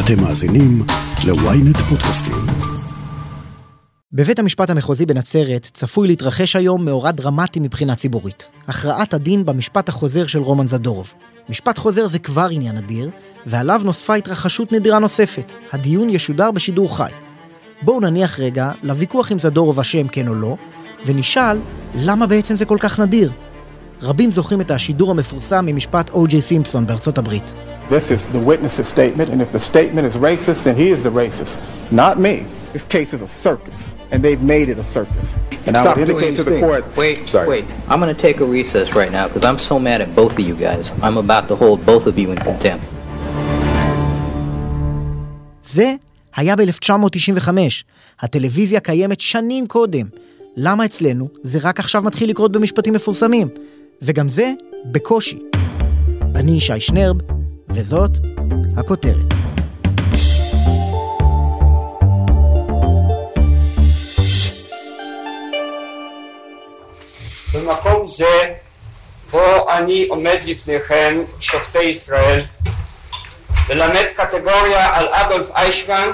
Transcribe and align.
אתם 0.00 0.20
מאזינים 0.22 0.82
ל-ynet 1.26 1.78
פודקאסטים. 1.78 2.34
בבית 4.12 4.38
המשפט 4.38 4.70
המחוזי 4.70 5.06
בנצרת 5.06 5.70
צפוי 5.72 6.08
להתרחש 6.08 6.56
היום 6.56 6.84
מאורע 6.84 7.10
דרמטי 7.10 7.60
מבחינה 7.60 7.94
ציבורית. 7.94 8.48
הכרעת 8.68 9.14
הדין 9.14 9.44
במשפט 9.44 9.88
החוזר 9.88 10.26
של 10.26 10.38
רומן 10.38 10.66
זדורוב. 10.66 11.12
משפט 11.48 11.78
חוזר 11.78 12.06
זה 12.06 12.18
כבר 12.18 12.46
עניין 12.50 12.76
אדיר, 12.76 13.10
ועליו 13.46 13.80
נוספה 13.84 14.14
התרחשות 14.14 14.72
נדירה 14.72 14.98
נוספת. 14.98 15.52
הדיון 15.72 16.10
ישודר 16.10 16.50
בשידור 16.50 16.96
חי. 16.96 17.10
בואו 17.82 18.00
נניח 18.00 18.40
רגע 18.40 18.72
לוויכוח 18.82 19.32
אם 19.32 19.38
זדורוב 19.38 19.80
אשם 19.80 20.08
כן 20.08 20.28
או 20.28 20.34
לא, 20.34 20.56
ונשאל 21.06 21.58
למה 21.94 22.26
בעצם 22.26 22.56
זה 22.56 22.64
כל 22.64 22.78
כך 22.80 22.98
נדיר. 22.98 23.32
רבים 24.02 24.32
זוכרים 24.32 24.60
את 24.60 24.70
השידור 24.70 25.10
המפורסם 25.10 25.66
ממשפט 25.66 26.10
או.ג'יי 26.10 26.42
סימפסון 26.42 26.86
בארצות 26.86 27.18
הברית. 27.18 27.54
This 27.88 28.10
is 28.10 28.22
the 28.34 28.40
witness's 28.50 28.88
statement, 28.88 29.28
and 29.32 29.40
if 29.40 29.52
the 29.52 29.60
statement 29.60 30.04
is 30.10 30.16
racist, 30.16 30.64
then 30.64 30.76
he 30.76 30.88
is 30.90 31.00
the 31.04 31.14
racist, 31.22 31.56
not 31.92 32.14
me. 32.18 32.36
This 32.72 32.84
case 32.96 33.10
is 33.16 33.22
a 33.28 33.30
circus, 33.44 33.80
and 34.10 34.18
they've 34.24 34.44
made 34.54 34.68
it 34.72 34.78
a 34.84 34.86
circus. 34.96 35.26
And 35.66 35.76
I 35.76 35.82
would 35.88 35.98
indicate 36.04 36.34
to 36.40 36.44
the 36.50 36.58
court. 36.66 36.84
Wait, 37.02 37.18
Sorry. 37.34 37.48
wait. 37.52 37.64
I'm 37.90 38.00
going 38.02 38.14
to 38.16 38.22
take 38.28 38.38
a 38.46 38.48
recess 38.58 38.86
right 39.00 39.12
now 39.18 39.24
because 39.28 39.44
I'm 39.48 39.60
so 39.70 39.76
mad 39.88 39.98
at 40.04 40.10
both 40.20 40.32
of 40.38 40.44
you 40.50 40.56
guys. 40.66 40.84
I'm 41.06 41.16
about 41.24 41.44
to 41.50 41.54
hold 41.62 41.78
both 41.92 42.04
of 42.10 42.14
you 42.20 42.28
in 42.34 42.38
contempt. 42.50 42.84
זה 45.64 45.94
היה 46.36 46.56
ב-1995. 46.56 47.48
הטלוויזיה 48.20 48.80
קיימת 48.80 49.20
שנים 49.20 49.66
קודם. 49.66 50.06
למה 50.56 50.84
אצלנו 50.84 51.28
זה 51.42 51.58
רק 51.62 51.80
עכשיו 51.80 52.02
מתחיל 52.02 52.30
לקרות 52.30 52.52
במשפטים 52.52 52.94
מפורסמים? 52.94 53.48
וגם 54.02 54.28
זה 54.28 54.52
בקושי. 54.84 55.38
אני 56.34 56.52
ישי 56.52 56.80
שנרב, 56.80 57.16
וזאת 57.68 58.10
הכותרת. 58.76 59.16
במקום 67.54 68.06
זה, 68.06 68.54
פה 69.30 69.72
אני 69.76 70.06
עומד 70.08 70.38
לפניכם, 70.44 71.22
שופטי 71.40 71.82
ישראל, 71.82 72.44
ללמד 73.68 74.04
קטגוריה 74.16 74.96
על 74.96 75.08
אדולף 75.08 75.46
איישמן, 75.54 76.10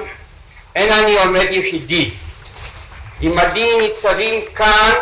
אין 0.75 0.93
אני 0.93 1.19
עומד 1.19 1.47
יחידי. 1.51 2.11
עמדי 3.21 3.69
ניצבים 3.81 4.41
כאן, 4.55 4.93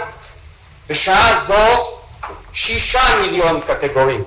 בשעה 0.88 1.36
זו, 1.36 1.99
שישה 2.52 3.00
מיליון 3.20 3.60
קטגורים. 3.66 4.22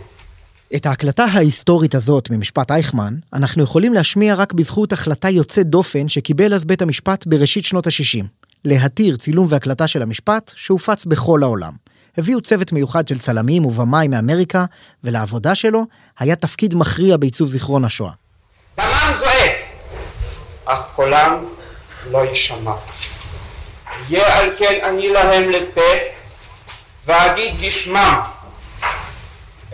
את 0.75 0.85
ההקלטה 0.85 1.25
ההיסטורית 1.25 1.95
הזאת 1.95 2.29
ממשפט 2.29 2.71
אייכמן, 2.71 3.13
אנחנו 3.33 3.63
יכולים 3.63 3.93
להשמיע 3.93 4.35
רק 4.35 4.53
בזכות 4.53 4.93
החלטה 4.93 5.29
יוצאת 5.29 5.67
דופן 5.67 6.09
שקיבל 6.09 6.53
אז 6.53 6.65
בית 6.65 6.81
המשפט 6.81 7.27
בראשית 7.27 7.65
שנות 7.65 7.87
ה-60. 7.87 8.25
להתיר 8.65 9.17
צילום 9.17 9.47
והקלטה 9.49 9.87
של 9.87 10.01
המשפט 10.01 10.51
שהופץ 10.55 11.05
בכל 11.05 11.43
העולם. 11.43 11.71
הביאו 12.17 12.41
צוות 12.41 12.71
מיוחד 12.71 13.07
של 13.07 13.19
צלמים 13.19 13.65
ובמאי 13.65 14.07
מאמריקה, 14.07 14.65
ולעבודה 15.03 15.55
שלו 15.55 15.85
היה 16.19 16.35
תפקיד 16.35 16.75
מכריע 16.75 17.17
בעיצוב 17.17 17.49
זיכרון 17.49 17.85
השואה. 17.85 18.11
דמם 18.77 19.13
זועק, 19.13 19.57
אך 20.65 20.79
קולם 20.95 21.45
לא 22.11 22.17
יישמע. 22.17 22.73
יהיה 24.09 24.39
על 24.39 24.49
כן 24.57 24.79
אני 24.83 25.09
להם 25.09 25.49
לפה, 25.49 25.81
ואגיד 27.05 27.53
בשמם 27.67 28.19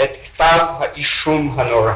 את 0.04 0.18
כתב 0.24 0.66
האישום 0.80 1.60
הנורא. 1.60 1.94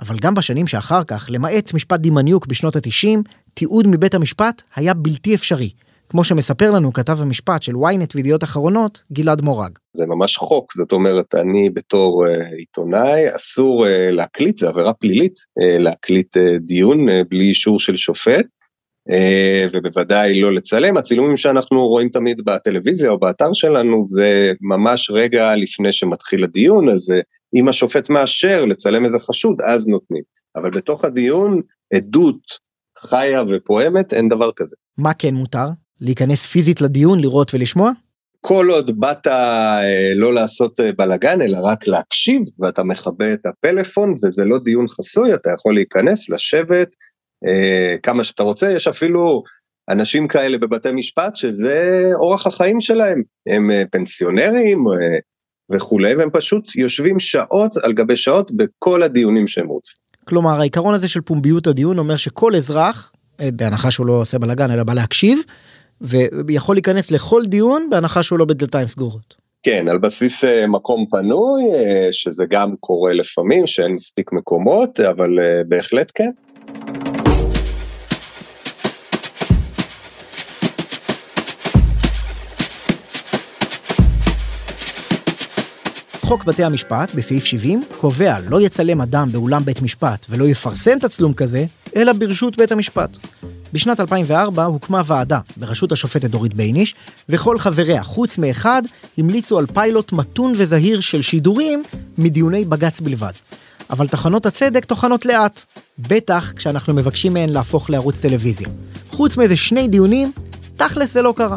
אבל 0.00 0.16
גם 0.20 0.34
בשנים 0.34 0.66
שאחר 0.66 1.04
כך, 1.04 1.26
למעט 1.30 1.74
משפט 1.74 2.00
דימניוק 2.00 2.46
בשנות 2.46 2.76
ה-90, 2.76 3.18
תיעוד 3.54 3.86
מבית 3.88 4.14
המשפט 4.14 4.62
היה 4.76 4.94
בלתי 4.94 5.34
אפשרי. 5.34 5.70
כמו 6.08 6.24
שמספר 6.24 6.70
לנו 6.70 6.92
כתב 6.92 7.22
המשפט 7.22 7.62
של 7.62 7.72
ynet 7.72 8.12
וידיעות 8.14 8.44
אחרונות, 8.44 9.02
גלעד 9.12 9.42
מורג. 9.42 9.70
זה 9.92 10.06
ממש 10.06 10.36
חוק, 10.36 10.72
זאת 10.76 10.92
אומרת, 10.92 11.34
אני 11.34 11.70
בתור 11.70 12.26
uh, 12.26 12.54
עיתונאי, 12.54 13.36
אסור 13.36 13.86
uh, 13.86 13.88
להקליט, 14.10 14.58
זה 14.58 14.68
עבירה 14.68 14.92
פלילית, 14.92 15.34
uh, 15.34 15.78
להקליט 15.78 16.36
uh, 16.36 16.40
דיון 16.60 17.08
uh, 17.08 17.12
בלי 17.28 17.44
אישור 17.44 17.80
של 17.80 17.96
שופט, 17.96 18.46
ובוודאי 19.72 20.40
לא 20.40 20.54
לצלם. 20.54 20.96
הצילומים 20.96 21.36
שאנחנו 21.36 21.86
רואים 21.86 22.08
תמיד 22.08 22.44
בטלוויזיה 22.44 23.10
או 23.10 23.18
באתר 23.18 23.52
שלנו, 23.52 24.02
זה 24.06 24.52
ממש 24.60 25.10
רגע 25.10 25.56
לפני 25.56 25.92
שמתחיל 25.92 26.44
הדיון, 26.44 26.88
אז 26.88 27.10
uh, 27.10 27.14
אם 27.54 27.68
השופט 27.68 28.10
מאשר 28.10 28.64
לצלם 28.64 29.04
איזה 29.04 29.18
חשוד, 29.18 29.60
אז 29.62 29.88
נותנים. 29.88 30.22
אבל 30.56 30.70
בתוך 30.70 31.04
הדיון, 31.04 31.60
עדות 31.94 32.40
חיה 32.98 33.42
ופועמת, 33.48 34.12
אין 34.12 34.28
דבר 34.28 34.50
כזה. 34.56 34.76
מה 34.98 35.14
כן 35.14 35.34
מותר? 35.34 35.68
להיכנס 36.00 36.46
פיזית 36.46 36.80
לדיון, 36.80 37.20
לראות 37.20 37.54
ולשמוע? 37.54 37.90
כל 38.40 38.70
עוד 38.70 39.00
באת 39.00 39.26
אה, 39.26 40.12
לא 40.14 40.34
לעשות 40.34 40.80
אה, 40.80 40.92
בלאגן, 40.92 41.40
אלא 41.42 41.58
רק 41.62 41.86
להקשיב, 41.86 42.42
ואתה 42.58 42.82
מכבה 42.82 43.32
את 43.32 43.46
הפלאפון, 43.46 44.14
וזה 44.22 44.44
לא 44.44 44.58
דיון 44.58 44.88
חסוי, 44.88 45.34
אתה 45.34 45.50
יכול 45.54 45.74
להיכנס, 45.74 46.30
לשבת, 46.30 46.94
אה, 47.46 47.96
כמה 48.02 48.24
שאתה 48.24 48.42
רוצה, 48.42 48.70
יש 48.70 48.88
אפילו 48.88 49.42
אנשים 49.90 50.28
כאלה 50.28 50.58
בבתי 50.58 50.92
משפט 50.92 51.36
שזה 51.36 52.10
אורח 52.14 52.46
החיים 52.46 52.80
שלהם, 52.80 53.22
הם 53.48 53.70
אה, 53.70 53.82
פנסיונרים 53.90 54.84
אה, 54.88 55.18
וכולי, 55.70 56.14
והם 56.14 56.30
פשוט 56.32 56.76
יושבים 56.76 57.18
שעות 57.18 57.76
על 57.76 57.92
גבי 57.92 58.16
שעות 58.16 58.50
בכל 58.52 59.02
הדיונים 59.02 59.46
שהם 59.46 59.66
רוצים. 59.66 60.08
כלומר, 60.24 60.60
העיקרון 60.60 60.94
הזה 60.94 61.08
של 61.08 61.20
פומביות 61.20 61.66
הדיון 61.66 61.98
אומר 61.98 62.16
שכל 62.16 62.56
אזרח, 62.56 63.12
אה, 63.40 63.48
בהנחה 63.52 63.90
שהוא 63.90 64.06
לא 64.06 64.12
עושה 64.12 64.38
בלאגן 64.38 64.70
אלא 64.70 64.82
בא 64.82 64.94
להקשיב, 64.94 65.38
ויכול 66.46 66.76
להיכנס 66.76 67.10
לכל 67.10 67.42
דיון 67.46 67.86
בהנחה 67.90 68.22
שהוא 68.22 68.38
לא 68.38 68.44
בדלתיים 68.44 68.86
סגורות. 68.86 69.34
כן, 69.62 69.88
על 69.88 69.98
בסיס 69.98 70.44
אה, 70.44 70.66
מקום 70.66 71.06
פנוי, 71.10 71.62
אה, 71.62 72.08
שזה 72.12 72.44
גם 72.50 72.74
קורה 72.80 73.12
לפעמים, 73.12 73.66
שאין 73.66 73.92
מספיק 73.92 74.32
מקומות, 74.32 75.00
אבל 75.00 75.38
בהחלט 75.68 76.12
כן. 76.14 76.30
חוק 86.28 86.44
בתי 86.44 86.64
המשפט, 86.64 87.14
בסעיף 87.14 87.44
70, 87.44 87.82
קובע 87.96 88.36
לא 88.48 88.60
יצלם 88.60 89.00
אדם 89.00 89.28
באולם 89.32 89.64
בית 89.64 89.82
משפט 89.82 90.26
ולא 90.30 90.44
יפרסם 90.44 90.98
תצלום 90.98 91.32
כזה, 91.32 91.64
אלא 91.96 92.12
ברשות 92.12 92.56
בית 92.56 92.72
המשפט. 92.72 93.16
בשנת 93.72 94.00
2004 94.00 94.64
הוקמה 94.64 95.02
ועדה 95.06 95.40
בראשות 95.56 95.92
השופטת 95.92 96.30
דורית 96.30 96.54
בייניש, 96.54 96.94
וכל 97.28 97.58
חבריה, 97.58 98.02
חוץ 98.02 98.38
מאחד, 98.38 98.82
המליצו 99.18 99.58
על 99.58 99.66
פיילוט 99.66 100.12
מתון 100.12 100.52
וזהיר 100.56 101.00
של 101.00 101.22
שידורים 101.22 101.82
מדיוני 102.18 102.64
בג"ץ 102.64 103.00
בלבד. 103.00 103.32
אבל 103.90 104.08
תחנות 104.08 104.46
הצדק 104.46 104.84
טוחנות 104.84 105.26
לאט, 105.26 105.64
בטח 105.98 106.52
כשאנחנו 106.56 106.94
מבקשים 106.94 107.34
מהן 107.34 107.48
להפוך 107.48 107.90
לערוץ 107.90 108.20
טלוויזיה. 108.20 108.68
חוץ 109.10 109.36
מאיזה 109.36 109.56
שני 109.56 109.88
דיונים, 109.88 110.32
תכלס 110.76 111.14
זה 111.14 111.22
לא 111.22 111.34
קרה. 111.36 111.56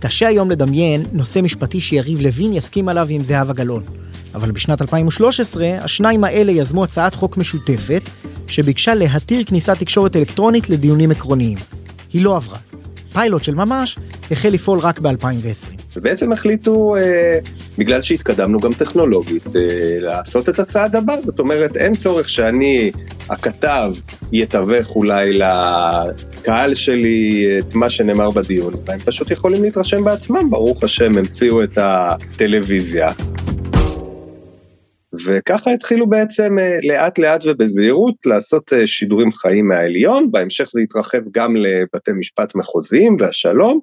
קשה 0.00 0.28
היום 0.28 0.50
לדמיין 0.50 1.06
נושא 1.12 1.40
משפטי 1.40 1.80
שיריב 1.80 2.20
לוין 2.20 2.52
יסכים 2.52 2.88
עליו 2.88 3.06
עם 3.10 3.24
זהבה 3.24 3.52
גלאון. 3.52 4.07
אבל 4.38 4.50
בשנת 4.50 4.82
2013, 4.82 5.68
השניים 5.80 6.24
האלה 6.24 6.52
יזמו 6.52 6.84
הצעת 6.84 7.14
חוק 7.14 7.36
משותפת, 7.36 8.02
שביקשה 8.46 8.94
להתיר 8.94 9.44
כניסת 9.44 9.78
תקשורת 9.78 10.16
אלקטרונית 10.16 10.70
לדיונים 10.70 11.10
עקרוניים. 11.10 11.58
היא 12.12 12.24
לא 12.24 12.36
עברה. 12.36 12.58
פיילוט 13.12 13.44
של 13.44 13.54
ממש 13.54 13.98
החל 14.30 14.48
לפעול 14.48 14.78
רק 14.78 14.98
ב-2020. 14.98 15.78
ובעצם 15.96 16.32
החליטו, 16.32 16.96
אה, 16.96 17.38
בגלל 17.78 18.00
שהתקדמנו 18.00 18.60
גם 18.60 18.72
טכנולוגית, 18.72 19.56
אה, 19.56 19.62
לעשות 20.00 20.48
את 20.48 20.58
הצעד 20.58 20.96
הבא. 20.96 21.14
זאת 21.22 21.40
אומרת, 21.40 21.76
אין 21.76 21.94
צורך 21.96 22.28
שאני, 22.28 22.90
הכתב, 23.30 23.92
יתווך 24.32 24.96
אולי 24.96 25.38
לקהל 25.38 26.74
שלי 26.74 27.46
את 27.58 27.74
מה 27.74 27.90
שנאמר 27.90 28.30
בדיון, 28.30 28.74
והם 28.86 28.98
פשוט 28.98 29.30
יכולים 29.30 29.62
להתרשם 29.62 30.04
בעצמם, 30.04 30.50
ברוך 30.50 30.82
השם, 30.82 31.18
המציאו 31.18 31.62
את 31.62 31.78
הטלוויזיה. 31.82 33.10
וככה 35.26 35.70
התחילו 35.70 36.06
בעצם 36.06 36.58
אה, 36.58 36.78
לאט 36.82 37.18
לאט 37.18 37.44
ובזהירות 37.46 38.14
לעשות 38.26 38.72
אה, 38.72 38.86
שידורים 38.86 39.32
חיים 39.32 39.68
מהעליון, 39.68 40.30
בהמשך 40.30 40.64
זה 40.64 40.80
התרחב 40.80 41.18
גם 41.30 41.56
לבתי 41.56 42.10
משפט 42.18 42.54
מחוזיים 42.54 43.16
והשלום, 43.20 43.80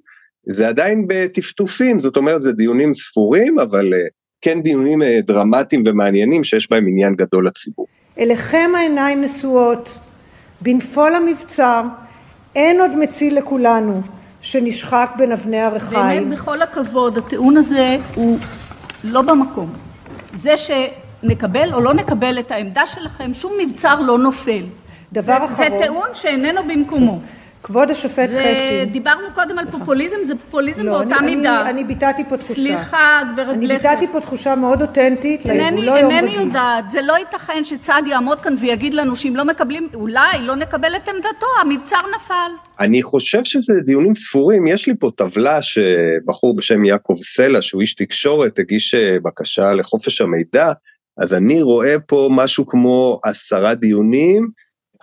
זה 0.48 0.68
עדיין 0.68 1.06
בטפטופים, 1.08 2.00
זאת 2.00 2.18
אומרת 2.18 2.42
זה 2.42 2.52
דיונים 2.52 2.94
ספורים, 2.94 3.60
אבל 3.60 3.94
אה, 3.94 4.00
כן 4.42 4.62
דיונים 4.62 5.02
דרמטיים 5.24 5.82
ומעניינים 5.86 6.44
שיש 6.44 6.70
בהם 6.70 6.88
עניין 6.88 7.16
גדול 7.16 7.46
לציבור. 7.46 7.86
אליכם 8.20 8.72
העיניים 8.78 9.22
נשואות, 9.22 9.98
בנפול 10.62 11.16
המבצר, 11.16 11.82
אין 12.56 12.82
עוד 12.82 12.96
מציל 12.96 13.38
לכולנו 13.38 14.02
שנשחק 14.42 15.10
בין 15.18 15.32
אבני 15.32 15.62
הרחיים. 15.62 16.24
באמת, 16.24 16.40
בכל 16.40 16.62
הכבוד, 16.62 17.18
הטיעון 17.18 17.58
הזה 17.58 17.98
הוא 18.16 18.38
לא 19.04 19.22
במקום. 19.22 19.74
זה 20.34 20.58
שנקבל 21.30 21.74
או 21.74 21.82
לא 21.82 21.94
נקבל 21.94 22.40
את 22.40 22.52
העמדה 22.52 22.86
שלכם, 22.86 23.34
שום 23.34 23.54
מבצר 23.66 24.00
לא 24.00 24.18
נופל. 24.18 24.62
דבר 25.14 25.38
זה, 25.40 25.46
אחרון, 25.46 25.56
זה 25.70 25.78
טיעון 25.84 26.08
שאיננו 26.14 26.62
במקומו. 26.68 27.20
כבוד 27.64 27.92
השופט 27.92 28.30
זה, 28.30 28.40
חשין, 28.56 28.94
דיברנו 28.94 29.28
קודם 29.36 29.60
על 29.60 29.66
פופוליזם, 29.72 30.16
זה 30.24 30.34
פופוליזם 30.36 30.84
לא, 30.86 30.92
באותה 30.92 31.16
אני- 31.20 31.36
מידה. 31.36 31.62
אני, 31.62 31.70
אני 31.70 31.84
ביטאתי 31.84 32.24
פה 32.30 32.38
תחושה. 32.38 32.54
סליחה, 32.54 33.22
גברת 33.34 33.50
אני 33.50 33.68
לכר. 33.68 33.78
ביטאתי 33.78 34.08
פה 34.12 34.22
תחושה 34.22 34.56
מאוד 34.56 34.82
אותנטית 34.82 35.46
אינני, 35.46 35.82
יום 35.82 36.12
אינני. 36.12 36.32
יודעת, 36.36 36.90
זה 36.90 37.02
לא 37.02 37.14
ייתכן 37.18 37.64
שצד 37.64 38.02
יעמוד 38.08 38.40
כאן 38.42 38.56
ויגיד 38.62 38.94
לנו 38.94 39.16
שאם 39.16 39.34
לא 39.36 39.46
מקבלים, 39.46 39.90
אולי 39.94 40.42
לא 40.42 40.56
נקבל 40.56 40.96
את 40.96 41.10
עמדתו, 41.10 41.46
המבצר 41.62 42.02
נפל. 42.16 42.52
אני 42.80 43.04
חושב 43.04 43.44
שזה 43.44 43.74
דיונים 43.86 44.14
ספורים, 44.14 44.68
יש 44.68 44.88
לי 44.88 44.94
פה 45.00 45.10
טבלה 45.16 45.60
שבחור 45.62 46.56
בשם 46.56 46.86
יעקב 46.86 47.14
סלע, 47.24 47.62
שהוא 47.62 47.82
איש 47.82 47.94
תקשורת, 47.96 48.60
הגיש 48.60 48.96
אה, 48.96 49.16
בקשה 49.24 49.74
לחופש 49.74 50.22
המידע, 50.22 50.72
אז 51.18 51.34
אני 51.34 51.62
רואה 51.62 52.00
פה 52.00 52.30
משהו 52.32 52.66
כמו 52.68 53.20
עשרה 53.24 53.76
דיונים, 53.76 54.50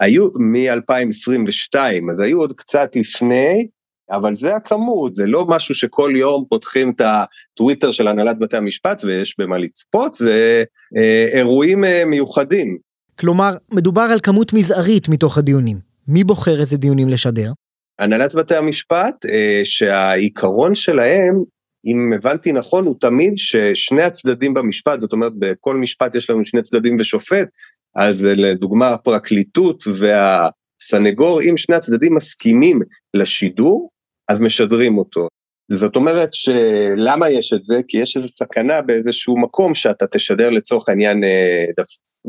היו 0.01 0.29
מ-2022, 0.39 1.77
אז 2.11 2.21
היו 2.21 2.41
עוד 2.41 2.53
קצת 2.53 2.97
לפני, 2.97 3.67
אבל 4.11 4.35
זה 4.35 4.57
הכמות, 4.57 5.15
זה 5.15 5.27
לא 5.27 5.47
משהו 5.49 5.75
שכל 5.75 6.13
יום 6.17 6.45
פותחים 6.49 6.91
את 6.91 7.01
הטוויטר 7.05 7.91
של 7.91 8.09
הנהלת 8.09 8.39
בתי 8.39 8.57
המשפט 8.57 9.05
ויש 9.05 9.35
במה 9.39 9.59
לצפות, 9.59 10.15
זה 10.15 10.65
אה, 10.97 11.27
אירועים 11.33 11.85
אה, 11.85 12.05
מיוחדים. 12.05 12.79
כלומר, 13.19 13.51
מדובר 13.73 14.03
על 14.13 14.21
כמות 14.23 14.53
מזערית 14.53 15.09
מתוך 15.09 15.39
הדיונים. 15.39 15.79
מי 16.09 16.25
בוחר 16.25 16.61
איזה 16.61 16.77
דיונים 16.77 17.09
לשדר? 17.09 17.53
הנהלת 17.99 18.35
בתי 18.35 18.57
המשפט, 18.57 19.27
אה, 19.27 19.61
שהעיקרון 19.65 20.75
שלהם, 20.75 21.43
אם 21.87 22.13
הבנתי 22.17 22.53
נכון, 22.53 22.87
הוא 22.87 22.95
תמיד 23.01 23.33
ששני 23.37 24.03
הצדדים 24.03 24.55
במשפט, 24.55 25.01
זאת 25.01 25.13
אומרת, 25.13 25.33
בכל 25.39 25.77
משפט 25.77 26.15
יש 26.15 26.31
לנו 26.31 26.45
שני 26.45 26.63
צדדים 26.63 26.97
ושופט, 27.01 27.49
אז 27.97 28.25
לדוגמה 28.25 28.89
הפרקליטות 28.89 29.85
והסנגור, 29.99 31.41
אם 31.43 31.57
שני 31.57 31.77
הצדדים 31.77 32.15
מסכימים 32.15 32.81
לשידור, 33.15 33.91
אז 34.29 34.41
משדרים 34.41 34.99
אותו. 34.99 35.29
זאת 35.73 35.97
אומרת 35.97 36.35
שלמה 36.35 37.31
יש 37.31 37.53
את 37.53 37.65
זה? 37.65 37.81
כי 37.89 37.99
יש 37.99 38.17
איזו 38.17 38.29
סכנה 38.29 38.83
באיזשהו 38.83 39.41
מקום 39.41 39.75
שאתה 39.75 40.07
תשדר 40.07 40.51
לצורך 40.51 40.89
העניין 40.89 41.25
אה, 41.25 41.65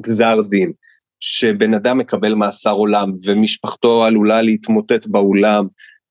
גזר 0.02 0.42
דין. 0.42 0.72
שבן 1.20 1.74
אדם 1.74 1.98
מקבל 1.98 2.34
מאסר 2.34 2.72
עולם 2.72 3.12
ומשפחתו 3.26 4.06
עלולה 4.06 4.42
להתמוטט 4.42 5.08
באולם 5.08 5.66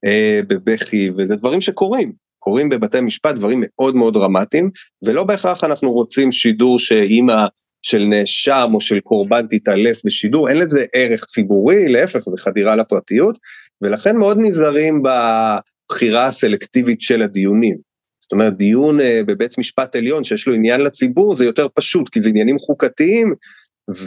אה, 0.05 0.41
בבכי, 0.49 1.11
וזה 1.17 1.37
דברים 1.37 1.61
שקורים, 1.61 2.13
קורים 2.43 2.69
בבתי 2.69 3.01
משפט, 3.01 3.35
דברים 3.35 3.65
מאוד 3.65 3.97
מאוד 3.97 4.15
דרמטיים, 4.15 4.71
ולא 5.05 5.25
בהכרח 5.25 5.65
אנחנו 5.65 5.93
רוצים 5.93 6.33
שידור 6.33 6.79
שאימא 6.79 7.47
של 7.83 7.99
נאשם 7.99 8.71
או 8.75 8.81
של 8.81 9.01
קורבן 9.01 9.47
תתעלף 9.51 10.01
בשידור, 10.05 10.49
אין 10.49 10.57
לזה 10.57 10.85
ערך 10.95 11.25
ציבורי, 11.25 11.89
להפך, 11.89 12.21
זה 12.21 12.37
חדירה 12.39 12.77
לפרטיות, 12.77 13.39
ולכן 13.83 14.17
מאוד 14.17 14.39
נזהרים 14.41 15.03
בבחירה 15.03 16.27
הסלקטיבית 16.27 17.01
של 17.01 17.23
הדיונים. 17.23 17.77
זאת 18.21 18.33
אומרת, 18.33 18.57
דיון 18.57 19.01
אה, 19.01 19.21
בבית 19.27 19.59
משפט 19.59 19.97
עליון 19.97 20.25
שיש 20.25 20.49
לו 20.49 20.55
עניין 20.55 20.81
לציבור 20.81 21.37
זה 21.37 21.45
יותר 21.45 21.67
פשוט, 21.75 22.09
כי 22.09 22.21
זה 22.21 22.29
עניינים 22.29 22.59
חוקתיים, 22.59 23.35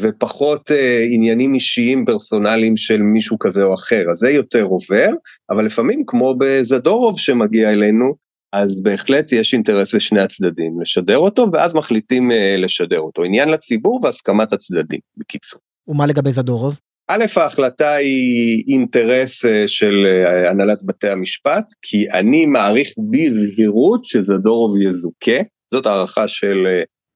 ופחות 0.01 0.71
אה, 0.71 1.05
עניינים 1.09 1.53
אישיים 1.53 2.05
פרסונליים 2.05 2.77
של 2.77 3.01
מישהו 3.01 3.39
כזה 3.39 3.63
או 3.63 3.73
אחר, 3.73 4.03
אז 4.11 4.17
זה 4.17 4.29
יותר 4.29 4.63
עובר, 4.63 5.09
אבל 5.49 5.65
לפעמים 5.65 6.03
כמו 6.07 6.35
בזדורוב 6.39 7.19
שמגיע 7.19 7.71
אלינו, 7.71 8.24
אז 8.55 8.81
בהחלט 8.81 9.31
יש 9.31 9.53
אינטרס 9.53 9.93
לשני 9.93 10.19
הצדדים 10.19 10.81
לשדר 10.81 11.17
אותו, 11.17 11.51
ואז 11.51 11.75
מחליטים 11.75 12.31
אה, 12.31 12.55
לשדר 12.57 12.99
אותו. 12.99 13.23
עניין 13.23 13.49
לציבור 13.49 13.99
והסכמת 14.03 14.53
הצדדים, 14.53 14.99
בקיצור. 15.17 15.59
ומה 15.87 16.05
לגבי 16.05 16.31
זדורוב? 16.31 16.79
א', 17.07 17.25
ההחלטה 17.37 17.93
היא 17.93 18.63
אינטרס 18.67 19.45
אה, 19.45 19.67
של 19.67 20.05
אה, 20.05 20.49
הנהלת 20.49 20.83
בתי 20.83 21.09
המשפט, 21.09 21.65
כי 21.81 22.05
אני 22.13 22.45
מעריך 22.45 22.89
בזהירות 23.11 24.05
שזדורוב 24.05 24.81
יזוכה, 24.81 25.41
זאת 25.71 25.85
הערכה 25.85 26.27
של 26.27 26.67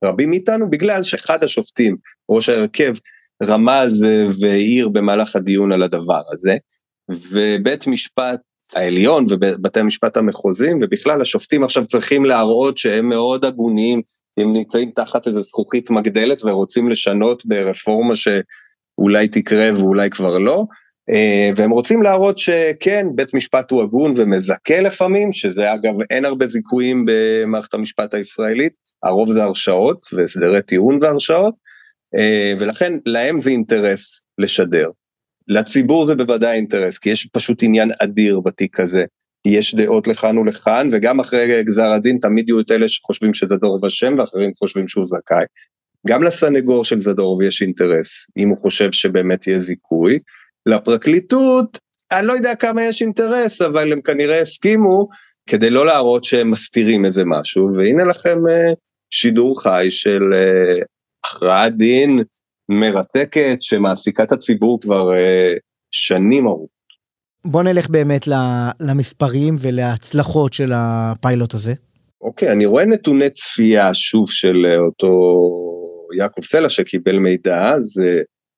רבים 0.05 0.29
מאיתנו, 0.29 0.69
בגלל 0.69 1.03
שאחד 1.03 1.43
השופטים, 1.43 1.97
ראש 2.29 2.49
ההרכב, 2.49 2.93
רמז 3.43 4.05
והעיר 4.41 4.89
במהלך 4.89 5.35
הדיון 5.35 5.71
על 5.71 5.83
הדבר 5.83 6.21
הזה, 6.31 6.57
ובית 7.31 7.87
משפט 7.87 8.39
העליון 8.75 9.25
ובתי 9.29 9.79
המשפט 9.79 10.17
המחוזיים, 10.17 10.79
ובכלל 10.81 11.21
השופטים 11.21 11.63
עכשיו 11.63 11.85
צריכים 11.85 12.25
להראות 12.25 12.77
שהם 12.77 13.09
מאוד 13.09 13.45
הגונים, 13.45 14.01
כי 14.35 14.41
הם 14.41 14.53
נמצאים 14.53 14.91
תחת 14.95 15.27
איזו 15.27 15.43
זכוכית 15.43 15.89
מגדלת 15.89 16.45
ורוצים 16.45 16.89
לשנות 16.89 17.45
ברפורמה 17.45 18.13
שאולי 18.15 19.27
תקרה 19.27 19.69
ואולי 19.77 20.09
כבר 20.09 20.37
לא, 20.37 20.65
אה, 21.09 21.49
והם 21.55 21.71
רוצים 21.71 22.03
להראות 22.03 22.37
שכן, 22.37 23.07
בית 23.15 23.33
משפט 23.33 23.71
הוא 23.71 23.83
הגון 23.83 24.13
ומזכה 24.17 24.81
לפעמים, 24.81 25.31
שזה 25.31 25.73
אגב 25.73 25.93
אין 26.09 26.25
הרבה 26.25 26.47
זיכויים 26.47 27.05
במערכת 27.07 27.73
המשפט 27.73 28.13
הישראלית, 28.13 28.73
הרוב 29.03 29.33
זה 29.33 29.43
הרשעות 29.43 30.07
והסדרי 30.13 30.61
טיעון 30.61 30.97
והרשעות, 31.01 31.53
אה, 32.17 32.53
ולכן 32.59 32.93
להם 33.05 33.39
זה 33.39 33.49
אינטרס 33.49 34.25
לשדר. 34.37 34.89
לציבור 35.49 36.05
זה 36.05 36.15
בוודאי 36.15 36.55
אינטרס, 36.55 36.97
כי 36.97 37.09
יש 37.09 37.25
פשוט 37.25 37.63
עניין 37.63 37.91
אדיר 38.03 38.39
בתיק 38.39 38.79
הזה. 38.79 39.05
יש 39.45 39.75
דעות 39.75 40.07
לכאן 40.07 40.37
ולכאן, 40.37 40.87
וגם 40.91 41.19
אחרי 41.19 41.63
גזר 41.63 41.91
הדין 41.91 42.17
תמיד 42.21 42.49
יהיו 42.49 42.59
את 42.59 42.71
אלה 42.71 42.87
שחושבים 42.87 43.33
שזדורוב 43.33 43.85
אשם 43.85 44.15
ואחרים 44.17 44.51
חושבים 44.53 44.87
שהוא 44.87 45.05
זכאי. 45.05 45.45
גם 46.07 46.23
לסנגור 46.23 46.85
של 46.85 47.01
זדורוב 47.01 47.41
יש 47.41 47.61
אינטרס, 47.61 48.27
אם 48.37 48.49
הוא 48.49 48.57
חושב 48.57 48.91
שבאמת 48.91 49.47
יהיה 49.47 49.59
זיכוי. 49.59 50.19
לפרקליטות, 50.65 51.79
אני 52.11 52.27
לא 52.27 52.33
יודע 52.33 52.55
כמה 52.55 52.83
יש 52.83 53.01
אינטרס, 53.01 53.61
אבל 53.61 53.93
הם 53.93 54.01
כנראה 54.01 54.41
הסכימו 54.41 55.07
כדי 55.49 55.69
לא 55.69 55.85
להראות 55.85 56.23
שהם 56.23 56.51
מסתירים 56.51 57.05
איזה 57.05 57.23
משהו, 57.25 57.69
והנה 57.75 58.03
לכם 58.03 58.37
אה, 58.49 58.73
שידור 59.09 59.61
חי 59.61 59.87
של 59.89 60.21
אה, 60.33 60.83
הכרעת 61.25 61.77
דין 61.77 62.23
מרתקת 62.69 63.57
שמעסיקה 63.61 64.23
את 64.23 64.31
הציבור 64.31 64.79
כבר 64.81 65.13
אה, 65.13 65.53
שנים 65.91 66.47
ארוכות. 66.47 66.79
בוא 67.45 67.63
נלך 67.63 67.89
באמת 67.89 68.27
למספרים 68.79 69.55
ולהצלחות 69.59 70.53
של 70.53 70.71
הפיילוט 70.75 71.53
הזה. 71.53 71.73
אוקיי, 72.21 72.51
אני 72.51 72.65
רואה 72.65 72.85
נתוני 72.85 73.29
צפייה 73.29 73.93
שוב 73.93 74.31
של 74.31 74.65
אה, 74.69 74.77
אותו 74.79 75.11
יעקב 76.17 76.43
סלע 76.43 76.69
שקיבל 76.69 77.17
מידע, 77.17 77.71
אז 77.71 78.01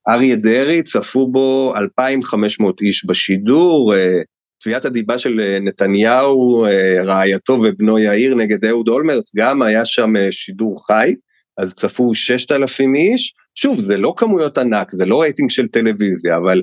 אריה 0.09 0.35
דרעי 0.35 0.83
צפו 0.83 1.27
בו 1.27 1.73
2,500 1.77 2.81
איש 2.81 3.05
בשידור, 3.05 3.95
אה, 3.95 4.21
צפיית 4.63 4.85
הדיבה 4.85 5.17
של 5.17 5.39
אה, 5.43 5.57
נתניהו, 5.61 6.65
רעייתו 7.03 7.53
ובנו 7.53 7.99
יאיר 7.99 8.35
נגד 8.35 8.65
אהוד 8.65 8.89
אולמרט, 8.89 9.23
גם 9.35 9.61
היה 9.61 9.85
שם 9.85 10.13
שידור 10.31 10.87
חי, 10.87 11.15
אז 11.57 11.73
צפו 11.73 12.15
6,000 12.15 12.95
איש, 12.95 13.33
שוב, 13.55 13.79
זה 13.79 13.97
לא 13.97 14.13
כמויות 14.17 14.57
ענק, 14.57 14.91
זה 14.91 15.05
לא 15.05 15.21
רייטינג 15.21 15.49
של 15.49 15.67
טלוויזיה, 15.67 16.37
אבל 16.37 16.61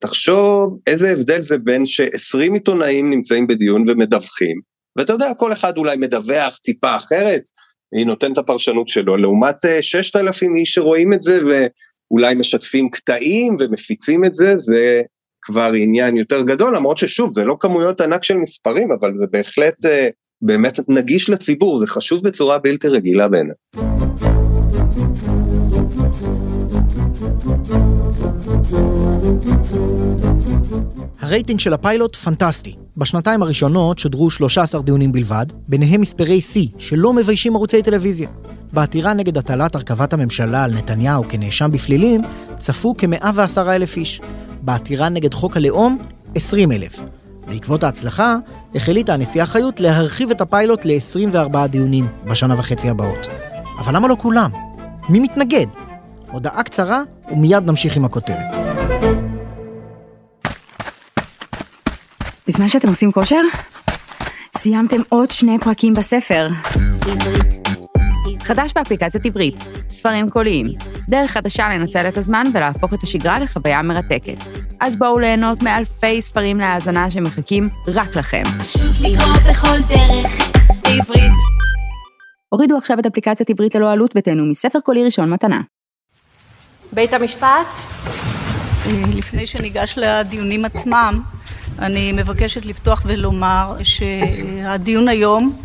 תחשוב 0.00 0.78
איזה 0.86 1.10
הבדל 1.10 1.40
זה 1.40 1.58
בין 1.58 1.86
ש-20 1.86 2.52
עיתונאים 2.52 3.10
נמצאים 3.10 3.46
בדיון 3.46 3.84
ומדווחים, 3.86 4.60
ואתה 4.96 5.12
יודע, 5.12 5.34
כל 5.34 5.52
אחד 5.52 5.78
אולי 5.78 5.96
מדווח 5.96 6.56
טיפה 6.56 6.96
אחרת, 6.96 7.42
היא 7.92 8.06
נותנת 8.06 8.32
את 8.32 8.38
הפרשנות 8.38 8.88
שלו, 8.88 9.16
לעומת 9.16 9.64
אה, 9.64 9.82
6,000 9.82 10.56
איש 10.56 10.74
שרואים 10.74 11.12
את 11.12 11.22
זה 11.22 11.40
ואולי 11.44 12.34
משתפים 12.34 12.90
קטעים 12.90 13.56
ומפיצים 13.58 14.24
את 14.24 14.34
זה, 14.34 14.54
זה 14.56 15.02
כבר 15.42 15.72
עניין 15.76 16.16
יותר 16.16 16.42
גדול, 16.42 16.76
למרות 16.76 16.98
ששוב, 16.98 17.30
זה 17.30 17.44
לא 17.44 17.56
כמויות 17.60 18.00
ענק 18.00 18.24
של 18.24 18.36
מספרים, 18.36 18.88
אבל 19.00 19.16
זה 19.16 19.26
בהחלט 19.30 19.84
אה, 19.84 20.08
באמת 20.42 20.80
נגיש 20.88 21.30
לציבור, 21.30 21.78
זה 21.78 21.86
חשוב 21.86 22.22
בצורה 22.24 22.58
בלתי 22.58 22.88
רגילה 22.88 23.28
בעיניי. 23.28 23.87
הרייטינג 31.20 31.60
של 31.60 31.72
הפיילוט 31.72 32.16
פנטסטי. 32.16 32.74
בשנתיים 32.96 33.42
הראשונות 33.42 33.98
שודרו 33.98 34.30
13 34.30 34.82
דיונים 34.82 35.12
בלבד, 35.12 35.46
ביניהם 35.68 36.00
מספרי 36.00 36.40
שיא 36.40 36.68
שלא 36.78 37.12
מביישים 37.12 37.56
ערוצי 37.56 37.82
טלוויזיה. 37.82 38.28
בעתירה 38.72 39.14
נגד 39.14 39.38
הטלת 39.38 39.74
הרכבת 39.74 40.12
הממשלה 40.12 40.64
על 40.64 40.74
נתניהו 40.74 41.24
כנאשם 41.28 41.70
בפלילים, 41.70 42.22
צפו 42.58 42.94
כ-110 42.98 43.58
אלף 43.68 43.96
איש. 43.96 44.20
בעתירה 44.62 45.08
נגד 45.08 45.34
חוק 45.34 45.56
הלאום, 45.56 45.98
20 46.34 46.72
אלף. 46.72 47.02
בעקבות 47.48 47.84
ההצלחה, 47.84 48.36
החליטה 48.74 49.14
הנשיאה 49.14 49.46
חיות 49.46 49.80
להרחיב 49.80 50.30
את 50.30 50.40
הפיילוט 50.40 50.84
ל-24 50.84 51.66
דיונים 51.66 52.06
בשנה 52.24 52.58
וחצי 52.58 52.88
הבאות. 52.88 53.26
אבל 53.78 53.96
למה 53.96 54.08
לא 54.08 54.16
כולם? 54.18 54.50
מי 55.08 55.20
מתנגד? 55.20 55.87
הודעה 56.30 56.62
קצרה 56.62 57.02
ומיד 57.30 57.70
נמשיך 57.70 57.96
עם 57.96 58.04
הכותרת. 58.04 58.56
בזמן 62.48 62.68
שאתם 62.68 62.88
עושים 62.88 63.12
כושר, 63.12 63.40
סיימתם 64.56 65.00
עוד 65.08 65.30
שני 65.30 65.58
פרקים 65.58 65.94
בספר. 65.94 66.48
חדש 68.42 68.72
באפליקציית 68.74 69.26
עברית, 69.26 69.54
ספרים 69.88 70.30
קוליים, 70.30 70.66
דרך 71.08 71.30
חדשה 71.30 71.68
לנצל 71.68 72.08
את 72.08 72.16
הזמן 72.16 72.46
ולהפוך 72.54 72.94
את 72.94 73.02
השגרה 73.02 73.38
לחוויה 73.38 73.82
מרתקת. 73.82 74.38
אז 74.80 74.96
בואו 74.96 75.18
ליהנות 75.18 75.62
מאלפי 75.62 76.22
ספרים 76.22 76.58
להאזנה 76.58 77.10
שמחכים 77.10 77.68
רק 77.88 78.16
לכם. 78.16 78.42
לקרוא 79.00 79.36
בכל 79.50 79.78
דרך, 79.88 80.50
בעברית. 80.82 81.32
הורידו 82.48 82.76
עכשיו 82.76 82.98
את 82.98 83.06
אפליקציית 83.06 83.50
עברית 83.50 83.74
ללא 83.74 83.92
עלות 83.92 84.14
ותהנו 84.16 84.46
מספר 84.46 84.80
קולי 84.80 85.04
ראשון 85.04 85.30
מתנה. 85.30 85.60
בית 86.92 87.14
המשפט? 87.14 87.66
לפני 89.14 89.46
שניגש 89.46 89.94
לדיונים 89.96 90.64
עצמם, 90.64 91.20
אני 91.78 92.12
מבקשת 92.12 92.66
לפתוח 92.66 93.02
ולומר 93.06 93.76
שהדיון 93.82 95.08
היום 95.08 95.56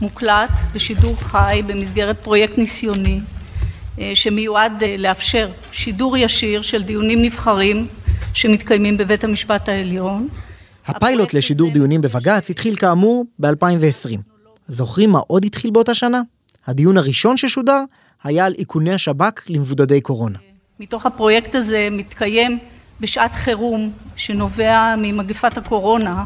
מוקלט 0.00 0.50
בשידור 0.74 1.16
חי 1.16 1.62
במסגרת 1.66 2.18
פרויקט 2.22 2.58
ניסיוני 2.58 3.20
שמיועד 4.14 4.84
לאפשר 4.98 5.50
שידור 5.72 6.16
ישיר 6.16 6.62
של 6.62 6.82
דיונים 6.82 7.22
נבחרים 7.22 7.86
שמתקיימים 8.34 8.96
בבית 8.96 9.24
המשפט 9.24 9.68
העליון. 9.68 10.28
הפיילוט 10.86 11.34
לשידור 11.34 11.70
דיונים 11.70 12.00
בבג"ץ 12.00 12.50
התחיל 12.50 12.76
כאמור 12.76 13.24
ב-2020. 13.38 14.18
זוכרים 14.68 15.10
מה 15.10 15.18
עוד 15.26 15.44
התחיל 15.44 15.70
באותה 15.70 15.94
שנה? 15.94 16.22
הדיון 16.66 16.96
הראשון 16.96 17.36
ששודר 17.36 17.84
היה 18.24 18.46
על 18.46 18.54
איכוני 18.58 18.92
השב"כ 18.92 19.42
למבודדי 19.48 20.00
קורונה. 20.00 20.38
מתוך 20.80 21.06
הפרויקט 21.06 21.54
הזה 21.54 21.88
מתקיים 21.90 22.58
בשעת 23.00 23.32
חירום 23.32 23.92
שנובע 24.16 24.94
ממגפת 24.98 25.58
הקורונה 25.58 26.24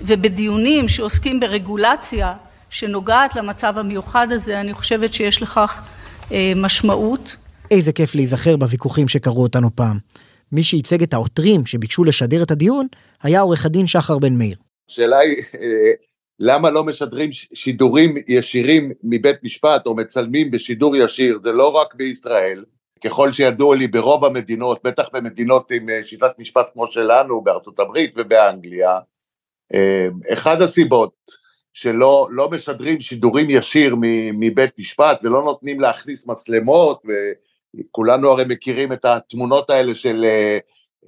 ובדיונים 0.00 0.88
שעוסקים 0.88 1.40
ברגולציה 1.40 2.34
שנוגעת 2.70 3.36
למצב 3.36 3.78
המיוחד 3.78 4.26
הזה, 4.30 4.60
אני 4.60 4.74
חושבת 4.74 5.14
שיש 5.14 5.42
לכך 5.42 5.82
אה, 6.32 6.52
משמעות. 6.56 7.36
איזה 7.70 7.92
כיף 7.92 8.14
להיזכר 8.14 8.56
בוויכוחים 8.56 9.08
שקרו 9.08 9.42
אותנו 9.42 9.76
פעם. 9.76 9.98
מי 10.52 10.62
שייצג 10.62 11.02
את 11.02 11.14
העותרים 11.14 11.66
שביקשו 11.66 12.04
לשדר 12.04 12.42
את 12.42 12.50
הדיון 12.50 12.86
היה 13.22 13.40
עורך 13.40 13.66
הדין 13.66 13.86
שחר 13.86 14.18
בן 14.18 14.38
מאיר. 14.38 14.56
השאלה 14.90 15.18
היא, 15.18 15.36
אה, 15.54 15.92
למה 16.38 16.70
לא 16.70 16.84
משדרים 16.84 17.30
שידורים 17.32 18.14
ישירים 18.28 18.92
מבית 19.02 19.44
משפט 19.44 19.86
או 19.86 19.96
מצלמים 19.96 20.50
בשידור 20.50 20.96
ישיר, 20.96 21.38
זה 21.42 21.52
לא 21.52 21.68
רק 21.68 21.94
בישראל, 21.94 22.64
ככל 23.04 23.32
שידוע 23.32 23.76
לי 23.76 23.86
ברוב 23.86 24.24
המדינות, 24.24 24.80
בטח 24.84 25.04
במדינות 25.12 25.70
עם 25.70 25.88
אה, 25.88 26.00
שיטת 26.04 26.38
משפט 26.38 26.66
כמו 26.72 26.86
שלנו, 26.86 27.40
בארצות 27.40 27.78
הברית 27.78 28.12
ובאנגליה, 28.16 28.98
אה, 29.74 30.08
אחד 30.32 30.60
הסיבות 30.60 31.12
שלא 31.72 32.28
לא 32.30 32.50
משדרים 32.50 33.00
שידורים 33.00 33.50
ישיר 33.50 33.96
מבית 34.40 34.78
משפט 34.78 35.20
ולא 35.22 35.42
נותנים 35.42 35.80
להכניס 35.80 36.26
מצלמות, 36.26 37.02
וכולנו 37.76 38.30
הרי 38.30 38.44
מכירים 38.48 38.92
את 38.92 39.04
התמונות 39.04 39.70
האלה 39.70 39.94
של 39.94 40.24
אה, 40.24 40.58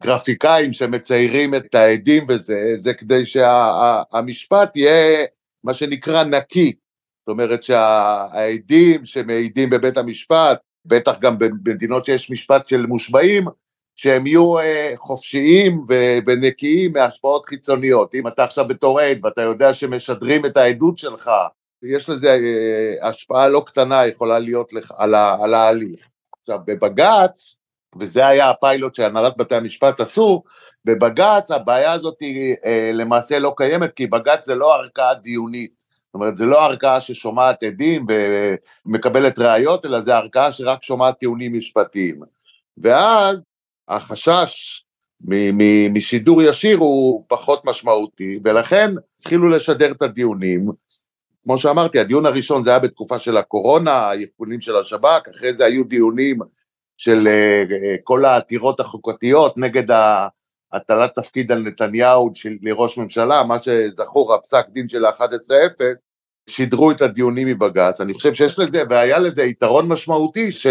גרפיקאים 0.02 0.72
שמציירים 0.72 1.54
את 1.54 1.74
העדים 1.74 2.26
וזה, 2.28 2.74
זה 2.78 2.94
כדי 2.94 3.26
שהמשפט 3.26 4.74
שה, 4.74 4.80
יהיה 4.80 5.26
מה 5.64 5.74
שנקרא 5.74 6.24
נקי, 6.24 6.72
זאת 7.20 7.28
אומרת 7.28 7.62
שהעדים 7.62 9.06
שמעידים 9.06 9.70
בבית 9.70 9.96
המשפט 9.96 10.60
בטח 10.86 11.18
גם 11.18 11.38
במדינות 11.38 12.04
שיש 12.04 12.30
משפט 12.30 12.68
של 12.68 12.86
מושבעים, 12.86 13.44
שהם 13.96 14.26
יהיו 14.26 14.58
אה, 14.58 14.92
חופשיים 14.96 15.84
ו- 15.88 16.18
ונקיים 16.26 16.92
מהשפעות 16.92 17.46
חיצוניות. 17.46 18.14
אם 18.14 18.28
אתה 18.28 18.44
עכשיו 18.44 18.68
בתור 18.68 19.00
עד 19.00 19.18
ואתה 19.22 19.42
יודע 19.42 19.74
שמשדרים 19.74 20.46
את 20.46 20.56
העדות 20.56 20.98
שלך, 20.98 21.30
יש 21.82 22.08
לזה 22.08 22.30
אה, 22.30 23.08
השפעה 23.08 23.48
לא 23.48 23.62
קטנה 23.66 24.06
יכולה 24.06 24.38
להיות 24.38 24.72
לך 24.72 24.92
על, 24.96 25.14
ה- 25.14 25.36
על 25.42 25.54
ההליך. 25.54 26.06
עכשיו 26.42 26.58
בבג"ץ, 26.66 27.56
וזה 27.98 28.26
היה 28.26 28.50
הפיילוט 28.50 28.94
שהנהלת 28.94 29.36
בתי 29.36 29.54
המשפט 29.54 30.00
עשו, 30.00 30.42
בבג"ץ 30.84 31.50
הבעיה 31.50 31.92
הזאת 31.92 32.20
היא 32.20 32.56
אה, 32.64 32.90
למעשה 32.94 33.38
לא 33.38 33.54
קיימת, 33.56 33.92
כי 33.92 34.06
בג"ץ 34.06 34.44
זה 34.46 34.54
לא 34.54 34.74
ערכאה 34.74 35.14
דיונית. 35.14 35.81
זאת 36.12 36.20
אומרת, 36.20 36.36
זה 36.36 36.46
לא 36.46 36.64
ערכאה 36.64 37.00
ששומעת 37.00 37.62
עדים 37.62 38.06
ומקבלת 38.86 39.38
ראיות, 39.38 39.86
אלא 39.86 40.00
זה 40.00 40.16
ערכאה 40.16 40.52
שרק 40.52 40.82
שומעת 40.82 41.18
טיעונים 41.18 41.58
משפטיים. 41.58 42.20
ואז 42.78 43.46
החשש 43.88 44.84
משידור 45.90 46.42
ישיר 46.42 46.78
הוא 46.78 47.24
פחות 47.28 47.64
משמעותי, 47.64 48.40
ולכן 48.44 48.90
התחילו 49.18 49.48
לשדר 49.48 49.90
את 49.90 50.02
הדיונים. 50.02 50.70
כמו 51.44 51.58
שאמרתי, 51.58 51.98
הדיון 51.98 52.26
הראשון 52.26 52.62
זה 52.62 52.70
היה 52.70 52.78
בתקופה 52.78 53.18
של 53.18 53.36
הקורונה, 53.36 53.92
הארגונים 53.92 54.60
של 54.60 54.76
השב"כ, 54.76 55.28
אחרי 55.30 55.54
זה 55.54 55.64
היו 55.64 55.84
דיונים 55.84 56.38
של 56.96 57.28
אה, 57.28 57.64
כל 58.04 58.24
העתירות 58.24 58.80
החוקתיות 58.80 59.58
נגד 59.58 59.90
הטלת 60.72 61.14
תפקיד 61.14 61.52
על 61.52 61.58
נתניהו 61.58 62.30
של, 62.34 62.52
לראש 62.62 62.98
ממשלה, 62.98 63.42
מה 63.42 63.62
שזכור 63.62 64.34
הפסק 64.34 64.64
דין 64.68 64.88
של 64.88 65.04
ה-11-0, 65.04 65.80
שידרו 66.48 66.90
את 66.90 67.02
הדיונים 67.02 67.48
מבג"ץ, 67.48 68.00
אני 68.00 68.14
חושב 68.14 68.34
שיש 68.34 68.58
לזה, 68.58 68.82
והיה 68.90 69.18
לזה 69.18 69.42
יתרון 69.42 69.88
משמעותי, 69.88 70.52
ש... 70.52 70.66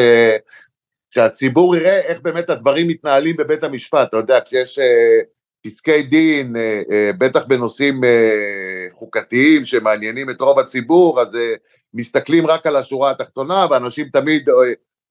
שהציבור 1.13 1.75
יראה 1.75 1.99
איך 1.99 2.21
באמת 2.21 2.49
הדברים 2.49 2.87
מתנהלים 2.87 3.37
בבית 3.37 3.63
המשפט, 3.63 4.09
אתה 4.09 4.17
יודע, 4.17 4.39
כשיש 4.45 4.79
אה, 4.79 5.19
פסקי 5.65 6.03
דין, 6.03 6.55
אה, 6.55 6.81
אה, 6.91 7.11
בטח 7.17 7.45
בנושאים 7.45 8.03
אה, 8.03 8.87
חוקתיים 8.93 9.65
שמעניינים 9.65 10.29
את 10.29 10.41
רוב 10.41 10.59
הציבור, 10.59 11.21
אז 11.21 11.35
אה, 11.35 11.53
מסתכלים 11.93 12.47
רק 12.47 12.67
על 12.67 12.75
השורה 12.75 13.11
התחתונה, 13.11 13.65
ואנשים 13.69 14.07
תמיד 14.13 14.49
אה, 14.49 14.55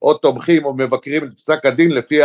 או 0.01 0.13
תומכים 0.13 0.65
או 0.65 0.73
מבקרים 0.73 1.23
את 1.23 1.29
פסק 1.37 1.65
הדין 1.65 1.91
לפי 1.91 2.19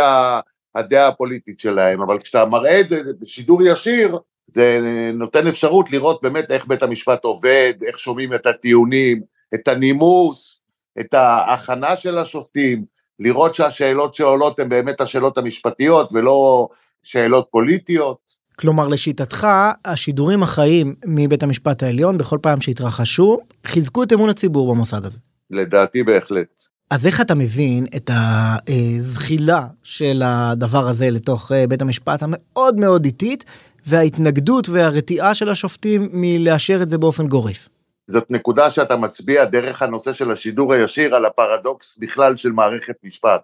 הדעה 0.77 1.07
הפוליטית 1.07 1.59
שלהם, 1.59 2.01
אבל 2.01 2.19
כשאתה 2.19 2.45
מראה 2.45 2.79
את 2.79 2.89
זה 2.89 3.01
בשידור 3.21 3.61
ישיר, 3.63 4.17
זה 4.47 4.79
נותן 5.13 5.47
אפשרות 5.47 5.91
לראות 5.91 6.21
באמת 6.21 6.51
איך 6.51 6.67
בית 6.67 6.83
המשפט 6.83 7.23
עובד, 7.23 7.73
איך 7.87 7.99
שומעים 7.99 8.33
את 8.33 8.45
הטיעונים, 8.45 9.21
את 9.53 9.67
הנימוס, 9.67 10.63
את 10.99 11.13
ההכנה 11.13 11.95
של 11.95 12.17
השופטים, 12.17 12.85
לראות 13.19 13.55
שהשאלות 13.55 14.15
שעולות 14.15 14.59
הן 14.59 14.69
באמת 14.69 15.01
השאלות 15.01 15.37
המשפטיות 15.37 16.09
ולא 16.13 16.69
שאלות 17.03 17.47
פוליטיות. 17.51 18.17
כלומר, 18.59 18.87
לשיטתך, 18.87 19.47
השידורים 19.85 20.43
החיים 20.43 20.95
מבית 21.05 21.43
המשפט 21.43 21.83
העליון, 21.83 22.17
בכל 22.17 22.37
פעם 22.41 22.61
שהתרחשו, 22.61 23.39
חיזקו 23.65 24.03
את 24.03 24.13
אמון 24.13 24.29
הציבור 24.29 24.73
במוסד 24.73 25.05
הזה. 25.05 25.19
לדעתי 25.49 26.03
בהחלט. 26.03 26.63
אז 26.91 27.07
איך 27.07 27.21
אתה 27.21 27.35
מבין 27.35 27.85
את 27.95 28.09
הזחילה 28.13 29.67
של 29.83 30.21
הדבר 30.25 30.87
הזה 30.87 31.09
לתוך 31.09 31.51
אה, 31.51 31.67
בית 31.67 31.81
המשפט 31.81 32.23
המאוד 32.23 32.77
מאוד 32.77 33.05
איטית, 33.05 33.43
וההתנגדות 33.85 34.69
והרתיעה 34.69 35.35
של 35.35 35.49
השופטים 35.49 36.09
מלאשר 36.13 36.79
את 36.81 36.87
זה 36.87 36.97
באופן 36.97 37.27
גורף? 37.27 37.69
זאת 38.07 38.31
נקודה 38.31 38.71
שאתה 38.71 38.95
מצביע 38.95 39.45
דרך 39.45 39.81
הנושא 39.81 40.13
של 40.13 40.31
השידור 40.31 40.73
הישיר 40.73 41.15
על 41.15 41.25
הפרדוקס 41.25 41.97
בכלל 41.97 42.35
של 42.35 42.51
מערכת 42.51 42.95
משפט. 43.03 43.41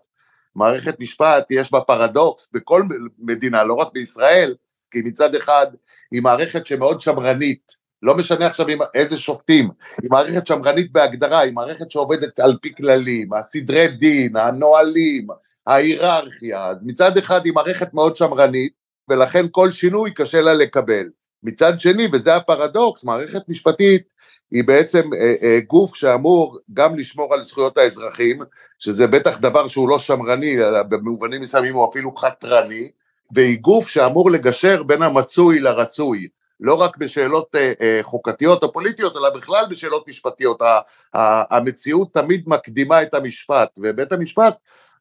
מערכת 0.56 1.00
משפט 1.00 1.46
יש 1.50 1.72
בה 1.72 1.82
פרדוקס 1.82 2.50
בכל 2.54 2.84
מדינה, 3.20 3.64
לא 3.64 3.74
רק 3.74 3.88
בישראל, 3.94 4.56
כי 4.92 5.02
מצד 5.06 5.36
אחד 5.36 5.68
היא 6.12 6.22
מערכת 6.22 6.68
שמאוד 6.68 7.02
שמרנית, 7.02 7.83
לא 8.04 8.16
משנה 8.18 8.46
עכשיו 8.46 8.68
עם 8.68 8.80
איזה 8.94 9.18
שופטים, 9.18 9.70
היא 10.02 10.10
מערכת 10.10 10.48
שמרנית 10.48 10.92
בהגדרה, 10.92 11.40
היא 11.40 11.54
מערכת 11.54 11.92
שעובדת 11.92 12.40
על 12.40 12.58
פי 12.62 12.76
כללים, 12.76 13.34
הסדרי 13.34 13.88
דין, 13.88 14.36
הנהלים, 14.36 15.28
ההיררכיה, 15.68 16.68
אז 16.68 16.84
מצד 16.84 17.18
אחד 17.18 17.46
היא 17.46 17.54
מערכת 17.54 17.94
מאוד 17.94 18.18
שמרנית, 18.18 18.74
ולכן 19.10 19.46
כל 19.52 19.72
שינוי 19.72 20.12
קשה 20.12 20.42
לה 20.42 20.54
לקבל. 20.54 21.10
מצד 21.44 21.80
שני, 21.80 22.08
וזה 22.14 22.36
הפרדוקס, 22.36 23.04
מערכת 23.04 23.50
משפטית 23.50 24.14
היא 24.52 24.64
בעצם 24.64 25.10
אה, 25.14 25.34
אה, 25.44 25.60
גוף 25.68 25.96
שאמור 25.96 26.60
גם 26.74 26.96
לשמור 26.96 27.34
על 27.34 27.44
זכויות 27.44 27.78
האזרחים, 27.78 28.40
שזה 28.80 29.08
בטח 29.08 29.38
דבר 29.38 29.68
שהוא 29.68 29.90
לא 29.90 30.00
שמרני, 30.00 30.58
אלא 30.58 30.84
במובנים 30.84 31.42
מסוימים 31.42 31.74
הוא 31.74 31.90
אפילו 31.90 32.16
חתרני, 32.16 32.90
והיא 33.32 33.60
גוף 33.60 33.88
שאמור 33.88 34.32
לגשר 34.32 34.84
בין 34.84 35.02
המצוי 35.02 35.60
לרצוי. 35.60 36.28
לא 36.60 36.82
רק 36.82 36.98
בשאלות 36.98 37.56
אה, 37.56 37.74
אה, 37.82 38.00
חוקתיות 38.02 38.64
או 38.64 38.74
פוליטיות, 38.74 39.18
אלא 39.18 39.30
בכלל 39.30 39.66
בשאלות 39.70 40.08
משפטיות. 40.08 40.62
המציאות 41.14 42.14
תמיד 42.14 42.44
מקדימה 42.48 43.02
את 43.02 43.14
המשפט, 43.14 43.70
ובית 43.78 44.12
המשפט, 44.12 44.56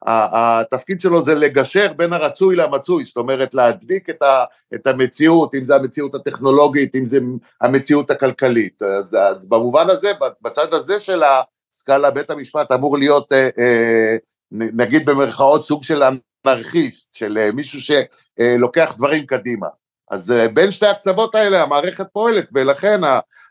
התפקיד 0.05 1.01
שלו 1.01 1.25
זה 1.25 1.35
לגשר 1.35 1.93
בין 1.93 2.13
הרצוי 2.13 2.55
למצוי, 2.55 3.05
זאת 3.05 3.17
אומרת 3.17 3.53
להדביק 3.53 4.09
את, 4.09 4.87
המציאות, 4.87 5.55
אם 5.55 5.65
זה 5.65 5.75
המציאות 5.75 6.15
הטכנולוגית, 6.15 6.95
אם 6.95 7.05
זה 7.05 7.19
המציאות 7.61 8.11
הכלכלית. 8.11 8.81
אז, 8.81 9.15
אז 9.15 9.49
במובן 9.49 9.89
הזה, 9.89 10.11
בצד 10.41 10.73
הזה 10.73 10.99
של 10.99 11.21
הסקאלה, 11.23 12.11
בית 12.11 12.29
המשפט 12.29 12.71
אמור 12.71 12.97
להיות, 12.97 13.31
אה, 13.31 14.17
נגיד 14.51 15.05
במרכאות, 15.05 15.63
סוג 15.63 15.83
של 15.83 16.03
אנרכיסט, 16.45 17.15
של 17.15 17.51
מישהו 17.51 17.79
שלוקח 17.81 18.93
דברים 18.97 19.25
קדימה. 19.25 19.67
אז 20.11 20.31
אה, 20.31 20.47
בין 20.47 20.71
שתי 20.71 20.85
הקצוות 20.85 21.35
האלה 21.35 21.63
המערכת 21.63 22.07
פועלת, 22.13 22.49
ולכן 22.53 23.01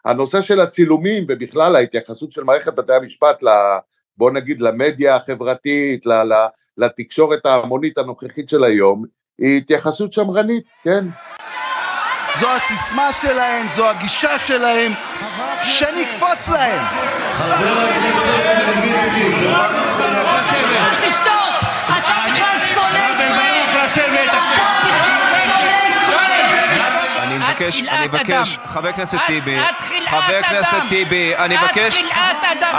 הנושא 0.05 0.43
של 0.43 0.61
הצילומים 0.61 1.25
ובכלל 1.29 1.77
ההתייחסות 1.77 2.33
של 2.33 2.45
מערכת 2.45 2.75
בתי 2.75 2.93
המשפט, 2.93 3.43
בוא 4.17 4.31
נגיד 4.31 4.61
למדיה 4.61 5.17
החברתית, 5.17 6.05
לתקשורת 6.79 7.47
ההמונית 7.47 7.99
הנוכחית 7.99 8.49
של 8.49 8.65
היום, 8.65 9.05
היא 9.39 9.59
התייחסות 9.59 10.13
שמרנית, 10.13 10.65
כן? 10.85 11.05
זו 12.35 12.49
הסיסמה 12.51 13.13
שלהם, 13.13 13.69
זו 13.69 13.89
הגישה 13.89 14.39
שלהם, 14.39 14.93
שנקפוץ 15.65 16.49
להם. 16.49 16.85
חבר 17.31 17.89
הכנסת 17.91 18.45
מלביצקי, 18.69 19.35
זה 19.35 19.57
רק... 19.57 19.82
מבקש, 27.63 27.83
אני 27.89 28.07
מבקש, 28.07 28.59
חבר 28.67 28.89
הכנסת 28.89 29.19
טיבי, 29.27 29.57
חבר 30.11 30.41
הכנסת 30.45 30.77
טיבי, 30.89 31.37
אני 31.37 31.57
מבקש, 31.57 32.03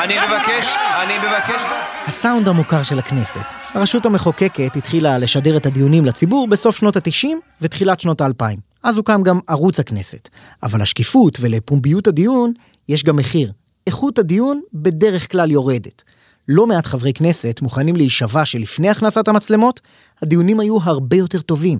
אני 0.03 0.15
מבקש, 0.19 0.75
אני 1.03 1.17
מבקש... 1.17 1.61
הסאונד 2.07 2.47
המוכר 2.47 2.83
של 2.83 2.99
הכנסת. 2.99 3.45
הרשות 3.73 4.05
המחוקקת 4.05 4.75
התחילה 4.75 5.17
לשדר 5.17 5.57
את 5.57 5.65
הדיונים 5.65 6.05
לציבור 6.05 6.47
בסוף 6.47 6.75
שנות 6.75 6.97
ה-90 6.97 7.27
ותחילת 7.61 7.99
שנות 7.99 8.21
ה-2000. 8.21 8.57
אז 8.83 8.97
הוקם 8.97 9.23
גם 9.23 9.39
ערוץ 9.47 9.79
הכנסת. 9.79 10.29
אבל 10.63 10.81
לשקיפות 10.81 11.37
ולפומביות 11.41 12.07
הדיון 12.07 12.53
יש 12.89 13.03
גם 13.03 13.15
מחיר. 13.15 13.51
איכות 13.87 14.19
הדיון 14.19 14.61
בדרך 14.73 15.31
כלל 15.31 15.51
יורדת. 15.51 16.03
לא 16.47 16.67
מעט 16.67 16.85
חברי 16.85 17.13
כנסת 17.13 17.59
מוכנים 17.61 17.95
להישבע 17.95 18.45
שלפני 18.45 18.89
הכנסת 18.89 19.27
המצלמות, 19.27 19.81
הדיונים 20.21 20.59
היו 20.59 20.77
הרבה 20.83 21.17
יותר 21.17 21.41
טובים. 21.41 21.79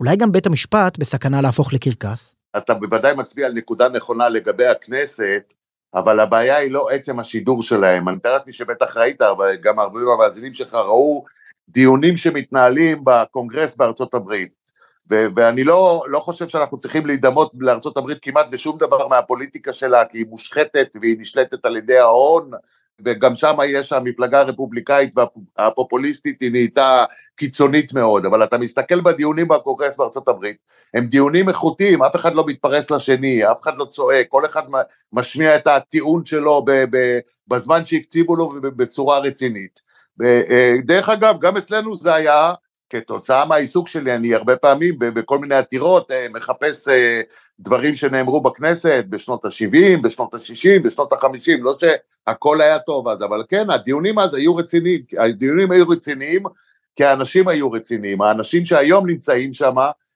אולי 0.00 0.16
גם 0.16 0.32
בית 0.32 0.46
המשפט 0.46 0.98
בסכנה 0.98 1.40
להפוך 1.40 1.72
לקרקס? 1.72 2.35
אתה 2.56 2.74
בוודאי 2.74 3.14
מצביע 3.14 3.46
על 3.46 3.52
נקודה 3.52 3.88
נכונה 3.88 4.28
לגבי 4.28 4.66
הכנסת, 4.66 5.42
אבל 5.94 6.20
הבעיה 6.20 6.56
היא 6.56 6.70
לא 6.70 6.90
עצם 6.90 7.20
השידור 7.20 7.62
שלהם. 7.62 8.08
אני 8.08 8.16
מתאר 8.16 8.32
לעצמי 8.32 8.52
שבטח 8.52 8.96
ראית, 8.96 9.22
וגם 9.22 9.78
הרבה 9.78 9.98
מהמאזינים 10.00 10.54
שלך 10.54 10.74
ראו 10.74 11.24
דיונים 11.68 12.16
שמתנהלים 12.16 13.00
בקונגרס 13.04 13.76
בארצות 13.76 14.14
הברית. 14.14 14.52
ו- 15.10 15.26
ואני 15.36 15.64
לא, 15.64 16.04
לא 16.08 16.18
חושב 16.18 16.48
שאנחנו 16.48 16.78
צריכים 16.78 17.06
להידמות 17.06 17.52
לארצות 17.58 17.96
הברית 17.96 18.18
כמעט 18.22 18.46
בשום 18.50 18.78
דבר 18.78 19.08
מהפוליטיקה 19.08 19.72
שלה, 19.72 20.04
כי 20.04 20.18
היא 20.18 20.26
מושחתת 20.28 20.96
והיא 21.00 21.16
נשלטת 21.18 21.64
על 21.64 21.76
ידי 21.76 21.98
ההון, 21.98 22.50
וגם 23.04 23.36
שם 23.36 23.56
יש 23.68 23.92
המפלגה 23.92 24.40
הרפובליקאית 24.40 25.12
והפופוליסטית 25.58 26.40
היא 26.40 26.50
נהייתה 26.50 27.04
קיצונית 27.36 27.92
מאוד, 27.92 28.26
אבל 28.26 28.44
אתה 28.44 28.58
מסתכל 28.58 29.00
בדיונים 29.00 29.48
בקונגרס 29.48 29.96
בארצות 29.96 30.28
הברית, 30.28 30.56
הם 30.94 31.06
דיונים 31.06 31.48
איכותיים, 31.48 32.02
אף 32.02 32.16
אחד 32.16 32.34
לא 32.34 32.44
מתפרס 32.46 32.90
לשני, 32.90 33.50
אף 33.50 33.62
אחד 33.62 33.76
לא 33.76 33.84
צועק, 33.84 34.26
כל 34.28 34.46
אחד 34.46 34.62
משמיע 35.12 35.56
את 35.56 35.66
הטיעון 35.66 36.26
שלו 36.26 36.64
בזמן 37.48 37.86
שהקציבו 37.86 38.36
לו 38.36 38.52
בצורה 38.62 39.18
רצינית. 39.18 39.80
דרך 40.84 41.08
אגב, 41.08 41.40
גם 41.40 41.56
אצלנו 41.56 41.96
זה 41.96 42.14
היה 42.14 42.52
כתוצאה 42.90 43.44
מהעיסוק 43.44 43.88
שלי, 43.88 44.14
אני 44.14 44.34
הרבה 44.34 44.56
פעמים 44.56 44.94
בכל 44.98 45.38
מיני 45.38 45.54
עתירות 45.54 46.10
מחפש 46.34 46.88
דברים 47.60 47.96
שנאמרו 47.96 48.40
בכנסת 48.40 49.04
בשנות 49.08 49.44
ה-70, 49.44 50.02
בשנות 50.02 50.34
ה-60, 50.34 50.82
בשנות 50.82 51.12
ה-50, 51.12 51.52
לא 51.60 51.76
שהכל 51.80 52.60
היה 52.60 52.78
טוב 52.78 53.08
אז, 53.08 53.22
אבל 53.22 53.44
כן, 53.48 53.70
הדיונים 53.70 54.18
אז 54.18 54.34
היו 54.34 54.56
רציניים, 54.56 55.00
הדיונים 55.18 55.70
היו 55.70 55.88
רציניים 55.88 56.42
כי 56.96 57.04
האנשים 57.04 57.48
היו 57.48 57.70
רציניים, 57.70 58.22
האנשים 58.22 58.64
שהיום 58.64 59.10
נמצאים 59.10 59.52
שם 59.52 59.74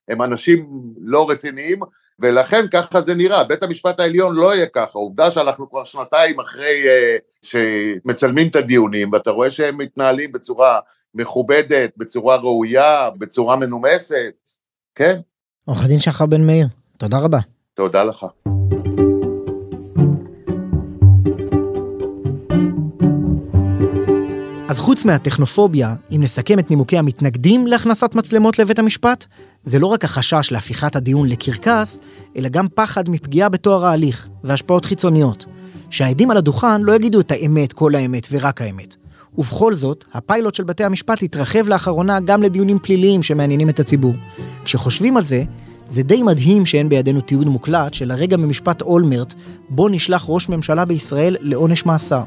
הם 0.08 0.22
אנשים 0.22 0.82
לא 1.00 1.30
רציניים, 1.30 1.80
ולכן 2.18 2.68
ככה 2.72 3.00
זה 3.00 3.14
נראה, 3.14 3.44
בית 3.44 3.62
המשפט 3.62 4.00
העליון 4.00 4.36
לא 4.36 4.54
יהיה 4.54 4.66
ככה, 4.66 4.98
עובדה 4.98 5.30
שאנחנו 5.30 5.70
כבר 5.70 5.84
שנתיים 5.84 6.40
אחרי 6.40 6.82
uh, 6.84 7.22
שמצלמים 7.42 8.48
את 8.48 8.56
הדיונים, 8.56 9.12
ואתה 9.12 9.30
רואה 9.30 9.50
שהם 9.50 9.78
מתנהלים 9.78 10.32
בצורה 10.32 10.78
מכובדת, 11.14 11.90
בצורה 11.96 12.36
ראויה, 12.36 13.10
בצורה 13.18 13.56
מנומסת, 13.56 14.34
כן? 14.94 15.20
עורך 15.64 15.84
הדין 15.84 15.98
שחר 15.98 16.26
בן 16.26 16.46
מאיר, 16.46 16.66
תודה 16.98 17.18
רבה. 17.18 17.38
תודה 17.74 18.04
לך. 18.04 18.26
אז 24.68 24.78
חוץ 24.78 25.04
מהטכנופוביה, 25.04 25.94
אם 26.10 26.20
נסכם 26.22 26.58
את 26.58 26.70
נימוקי 26.70 26.98
המתנגדים 26.98 27.66
להכנסת 27.66 28.14
מצלמות 28.14 28.58
לבית 28.58 28.78
המשפט, 28.78 29.26
זה 29.62 29.78
לא 29.78 29.86
רק 29.86 30.04
החשש 30.04 30.52
להפיכת 30.52 30.96
הדיון 30.96 31.28
לקרקס, 31.28 32.00
אלא 32.36 32.48
גם 32.48 32.68
פחד 32.74 33.08
מפגיעה 33.08 33.48
בתואר 33.48 33.86
ההליך 33.86 34.28
והשפעות 34.44 34.84
חיצוניות. 34.84 35.46
שהעדים 35.90 36.30
על 36.30 36.36
הדוכן 36.36 36.82
לא 36.82 36.92
יגידו 36.92 37.20
את 37.20 37.30
האמת, 37.30 37.72
כל 37.72 37.94
האמת 37.94 38.28
ורק 38.30 38.60
האמת. 38.62 38.96
ובכל 39.38 39.74
זאת, 39.74 40.04
הפיילוט 40.14 40.54
של 40.54 40.64
בתי 40.64 40.84
המשפט 40.84 41.22
התרחב 41.22 41.68
לאחרונה 41.68 42.20
גם 42.20 42.42
לדיונים 42.42 42.78
פליליים 42.78 43.22
שמעניינים 43.22 43.68
את 43.68 43.80
הציבור. 43.80 44.14
כשחושבים 44.64 45.16
על 45.16 45.22
זה, 45.22 45.42
זה 45.88 46.02
די 46.02 46.22
מדהים 46.22 46.66
שאין 46.66 46.88
בידינו 46.88 47.20
תיעוד 47.20 47.46
מוקלט 47.46 47.94
של 47.94 48.10
הרגע 48.10 48.36
ממשפט 48.36 48.82
אולמרט, 48.82 49.34
בו 49.68 49.88
נשלח 49.88 50.24
ראש 50.28 50.48
ממשלה 50.48 50.84
בישראל 50.84 51.36
לעונש 51.40 51.86
מאסר. 51.86 52.22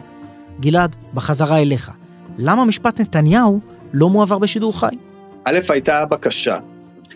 גלעד, 0.60 0.96
בחזרה 1.14 1.62
אליך. 1.62 1.92
למה 2.38 2.66
משפט 2.66 3.02
נתניהו 3.02 3.60
לא 3.94 4.10
מועבר 4.10 4.38
בשידור 4.38 4.80
חי? 4.80 4.96
א', 5.46 5.60
הייתה 5.70 6.06
בקשה, 6.06 6.58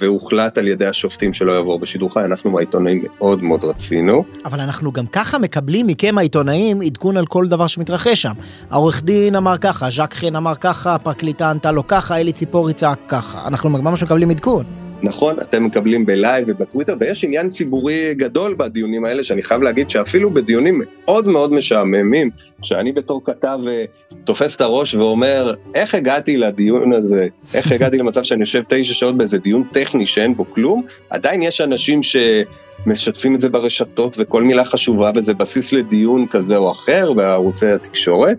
והוחלט 0.01 0.57
על 0.57 0.67
ידי 0.67 0.85
השופטים 0.85 1.33
שלא 1.33 1.53
יעבור 1.53 1.79
בשידור 1.79 2.13
חי, 2.13 2.23
אנחנו 2.25 2.51
מהעיתונאים 2.51 3.03
מאוד 3.17 3.43
מאוד 3.43 3.63
רצינו. 3.63 4.23
אבל 4.45 4.59
אנחנו 4.59 4.91
גם 4.91 5.07
ככה 5.07 5.37
מקבלים 5.37 5.87
מכם 5.87 6.17
העיתונאים 6.17 6.81
עדכון 6.81 7.17
על 7.17 7.25
כל 7.25 7.47
דבר 7.47 7.67
שמתרחש 7.67 8.21
שם. 8.21 8.33
העורך 8.71 9.03
דין 9.03 9.35
אמר 9.35 9.57
ככה, 9.57 9.89
ז'ק 9.89 10.13
חן 10.13 10.35
אמר 10.35 10.55
ככה, 10.55 10.95
הפרקליטה 10.95 11.49
ענתה 11.49 11.71
לו 11.71 11.87
ככה, 11.87 12.17
אלי 12.17 12.33
ציפורי 12.33 12.73
צעק 12.73 12.99
ככה. 13.07 13.47
אנחנו 13.47 13.69
ממש 13.69 14.03
מקבלים 14.03 14.29
עדכון. 14.29 14.86
נכון, 15.03 15.39
אתם 15.41 15.65
מקבלים 15.65 16.05
בלייב 16.05 16.45
ובטוויטר, 16.47 16.95
ויש 16.99 17.23
עניין 17.23 17.49
ציבורי 17.49 18.13
גדול 18.15 18.55
בדיונים 18.57 19.05
האלה, 19.05 19.23
שאני 19.23 19.41
חייב 19.41 19.61
להגיד 19.61 19.89
שאפילו 19.89 20.29
בדיונים 20.29 20.81
מאוד 20.83 21.27
מאוד 21.27 21.53
משעממים, 21.53 22.29
שאני 22.61 22.91
בתור 22.91 23.21
כתב 23.25 23.59
אה, 23.67 23.85
תופס 24.23 24.55
את 24.55 24.61
הראש 24.61 24.95
ואומר, 24.95 25.53
איך 25.75 25.95
הגעתי 25.95 26.37
לדיון 26.37 26.93
הזה, 26.93 27.27
איך 27.53 27.71
הגעתי 27.71 27.97
למצב 27.97 28.23
שאני 28.23 28.39
יושב 28.39 28.61
תשע 28.67 28.93
שעות 28.93 29.17
באיזה 29.17 29.37
דיון 29.37 29.63
טכני 29.71 30.05
שאין 30.05 30.35
בו 30.35 30.45
כלום, 30.45 30.83
עדיין 31.09 31.41
יש 31.41 31.61
אנשים 31.61 32.01
שמשתפים 32.03 33.35
את 33.35 33.41
זה 33.41 33.49
ברשתות, 33.49 34.15
וכל 34.19 34.43
מילה 34.43 34.65
חשובה, 34.65 35.11
וזה 35.15 35.33
בסיס 35.33 35.73
לדיון 35.73 36.27
כזה 36.27 36.57
או 36.57 36.71
אחר 36.71 37.13
בערוצי 37.13 37.67
התקשורת. 37.67 38.37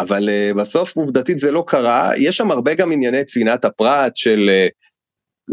אבל 0.00 0.28
uh, 0.28 0.58
בסוף 0.58 0.96
עובדתית 0.96 1.38
זה 1.38 1.50
לא 1.50 1.64
קרה, 1.66 2.10
יש 2.16 2.36
שם 2.36 2.50
הרבה 2.50 2.74
גם 2.74 2.92
ענייני 2.92 3.24
צנעת 3.24 3.64
הפרט 3.64 4.16
של 4.16 4.50
uh, 4.50 4.70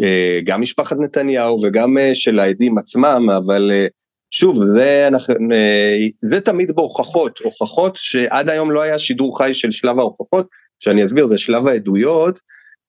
uh, 0.02 0.44
גם 0.44 0.62
משפחת 0.62 0.98
נתניהו 1.00 1.60
וגם 1.64 1.98
uh, 1.98 2.02
של 2.14 2.40
העדים 2.40 2.78
עצמם, 2.78 3.28
אבל 3.38 3.72
uh, 3.74 3.90
שוב, 4.32 4.66
זה, 4.66 5.08
אנחנו, 5.08 5.36
uh, 5.36 6.12
זה 6.16 6.42
תמיד 6.42 6.72
בהוכחות, 6.76 7.40
הוכחות 7.44 7.96
שעד 7.96 8.50
היום 8.50 8.72
לא 8.72 8.82
היה 8.82 9.00
שידור 9.00 9.38
חי 9.38 9.54
של 9.54 9.72
שלב 9.72 10.00
ההוכחות, 10.00 10.48
שאני 10.80 11.06
אסביר, 11.06 11.28
זה 11.28 11.38
שלב 11.38 11.68
העדויות, 11.68 12.40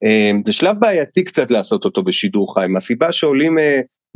uh, 0.05 0.37
זה 0.47 0.53
שלב 0.53 0.77
בעייתי 0.81 1.25
קצת 1.25 1.51
לעשות 1.51 1.85
אותו 1.85 2.03
בשידור 2.03 2.55
חי, 2.55 2.67
מהסיבה 2.69 3.13
שעולים 3.13 3.59
uh, 3.59 3.63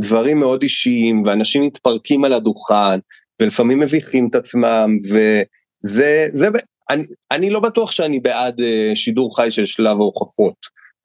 דברים 0.01 0.39
מאוד 0.39 0.63
אישיים, 0.63 1.23
ואנשים 1.27 1.63
מתפרקים 1.63 2.25
על 2.25 2.33
הדוכן, 2.33 2.99
ולפעמים 3.43 3.79
מביכים 3.79 4.29
את 4.31 4.35
עצמם, 4.35 4.97
וזה 5.11 6.29
זה, 6.33 6.49
אני, 6.91 7.05
אני 7.31 7.51
לא 7.51 7.61
בטוח 7.61 7.91
שאני 7.91 8.21
בעד 8.21 8.61
uh, 8.61 8.65
שידור 8.95 9.37
חי 9.37 9.51
של 9.51 9.67
שלב 9.67 9.97
ההוכחות, 9.97 10.57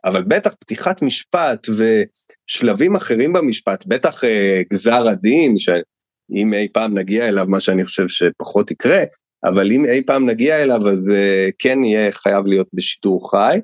אבל 0.06 0.24
בטח 0.24 0.54
פתיחת 0.54 1.02
משפט 1.02 1.68
ושלבים 1.70 2.96
אחרים 2.96 3.34
במשפט, 3.34 3.86
בטח 3.86 4.24
uh, 4.24 4.28
גזר 4.74 5.08
הדין, 5.08 5.58
שאם 5.58 6.54
אי 6.54 6.68
פעם 6.74 6.98
נגיע 6.98 7.28
אליו, 7.28 7.46
מה 7.50 7.60
שאני 7.60 7.86
חושב 7.86 8.08
שפחות 8.08 8.72
יקרה, 8.72 9.04
אבל 9.46 9.72
אם 9.72 9.86
אי 9.86 10.04
פעם 10.06 10.30
נגיע 10.30 10.64
אליו, 10.64 10.90
אז 10.90 11.12
uh, 11.14 11.52
כן 11.60 11.84
יהיה 11.84 12.12
חייב 12.12 12.46
להיות 12.46 12.68
בשידור 12.74 13.32
חי. 13.32 13.60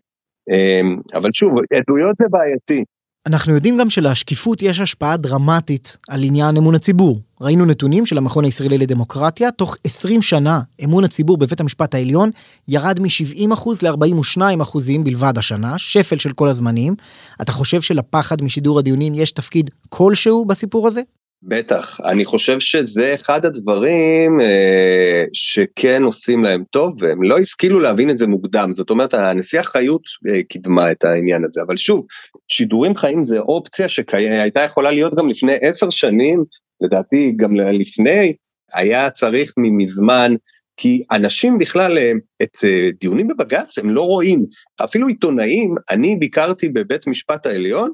אבל 1.13 1.30
שוב, 1.32 1.52
עדויות 1.73 2.17
זה 2.17 2.26
בעייתי. 2.30 2.84
אנחנו 3.25 3.53
יודעים 3.53 3.77
גם 3.77 3.89
שלשקיפות 3.89 4.62
יש 4.62 4.79
השפעה 4.79 5.17
דרמטית 5.17 5.97
על 6.07 6.23
עניין 6.23 6.57
אמון 6.57 6.75
הציבור. 6.75 7.19
ראינו 7.41 7.65
נתונים 7.65 8.05
של 8.05 8.17
המכון 8.17 8.45
הישראלי 8.45 8.77
לדמוקרטיה, 8.77 9.51
תוך 9.51 9.77
20 9.83 10.21
שנה 10.21 10.62
אמון 10.83 11.03
הציבור 11.03 11.38
בבית 11.38 11.59
המשפט 11.59 11.95
העליון 11.95 12.29
ירד 12.67 12.99
מ-70% 12.99 13.69
ל-42% 13.81 14.77
בלבד 15.03 15.38
השנה, 15.38 15.77
שפל 15.77 16.17
של 16.19 16.33
כל 16.33 16.47
הזמנים. 16.47 16.95
אתה 17.41 17.51
חושב 17.51 17.81
שלפחד 17.81 18.41
משידור 18.41 18.79
הדיונים 18.79 19.13
יש 19.15 19.31
תפקיד 19.31 19.69
כלשהו 19.89 20.45
בסיפור 20.45 20.88
הזה? 20.88 21.01
בטח, 21.45 22.01
אני 22.06 22.25
חושב 22.25 22.60
שזה 22.60 23.13
אחד 23.13 23.45
הדברים 23.45 24.41
אה, 24.41 25.25
שכן 25.34 26.03
עושים 26.03 26.43
להם 26.43 26.63
טוב, 26.69 26.95
והם 26.99 27.23
לא 27.23 27.38
השכילו 27.38 27.79
להבין 27.79 28.10
את 28.10 28.17
זה 28.17 28.27
מוקדם, 28.27 28.71
זאת 28.73 28.89
אומרת, 28.89 29.13
הנשיאה 29.13 29.63
חיות 29.63 30.01
אה, 30.29 30.43
קידמה 30.43 30.91
את 30.91 31.03
העניין 31.03 31.45
הזה, 31.45 31.62
אבל 31.62 31.77
שוב, 31.77 32.06
שידורים 32.47 32.95
חיים 32.95 33.23
זה 33.23 33.39
אופציה 33.39 33.88
שהייתה 33.88 34.62
יכולה 34.62 34.91
להיות 34.91 35.15
גם 35.15 35.29
לפני 35.29 35.53
עשר 35.62 35.89
שנים, 35.89 36.43
לדעתי 36.82 37.34
גם 37.38 37.56
לפני, 37.56 38.34
היה 38.73 39.10
צריך 39.10 39.53
ממזמן 39.58 40.36
כי 40.77 41.03
אנשים 41.12 41.58
בכלל, 41.58 41.97
אה, 41.97 42.12
את 42.43 42.58
אה, 42.63 42.89
דיונים 42.99 43.27
בבג"ץ 43.27 43.77
הם 43.77 43.89
לא 43.89 44.01
רואים. 44.01 44.45
אפילו 44.84 45.08
עיתונאים, 45.08 45.75
אני 45.91 46.15
ביקרתי 46.15 46.69
בבית 46.69 47.08
משפט 47.08 47.45
העליון, 47.45 47.91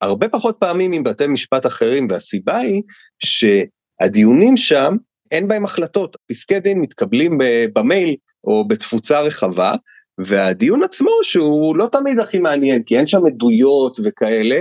הרבה 0.00 0.28
פחות 0.28 0.56
פעמים 0.58 0.92
עם 0.92 1.02
בתי 1.02 1.26
משפט 1.26 1.66
אחרים, 1.66 2.06
והסיבה 2.10 2.56
היא 2.56 2.82
שהדיונים 3.24 4.56
שם, 4.56 4.96
אין 5.30 5.48
בהם 5.48 5.64
החלטות. 5.64 6.16
פסקי 6.30 6.60
דין 6.60 6.80
מתקבלים 6.80 7.38
במייל 7.74 8.16
או 8.44 8.68
בתפוצה 8.68 9.20
רחבה, 9.20 9.74
והדיון 10.18 10.82
עצמו, 10.82 11.10
שהוא 11.22 11.76
לא 11.76 11.88
תמיד 11.92 12.18
הכי 12.18 12.38
מעניין, 12.38 12.82
כי 12.82 12.98
אין 12.98 13.06
שם 13.06 13.26
עדויות 13.26 13.96
וכאלה, 14.04 14.60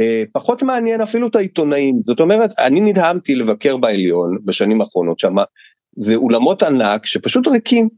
אה, 0.00 0.22
פחות 0.32 0.62
מעניין 0.62 1.00
אפילו 1.00 1.28
את 1.28 1.36
העיתונאים. 1.36 2.00
זאת 2.04 2.20
אומרת, 2.20 2.50
אני 2.58 2.80
נדהמתי 2.80 3.34
לבקר 3.34 3.76
בעליון 3.76 4.38
בשנים 4.44 4.80
האחרונות 4.80 5.18
שם, 5.18 5.34
זה 5.98 6.14
אולמות 6.14 6.62
ענק 6.62 7.06
שפשוט 7.06 7.48
ריקים, 7.48 7.88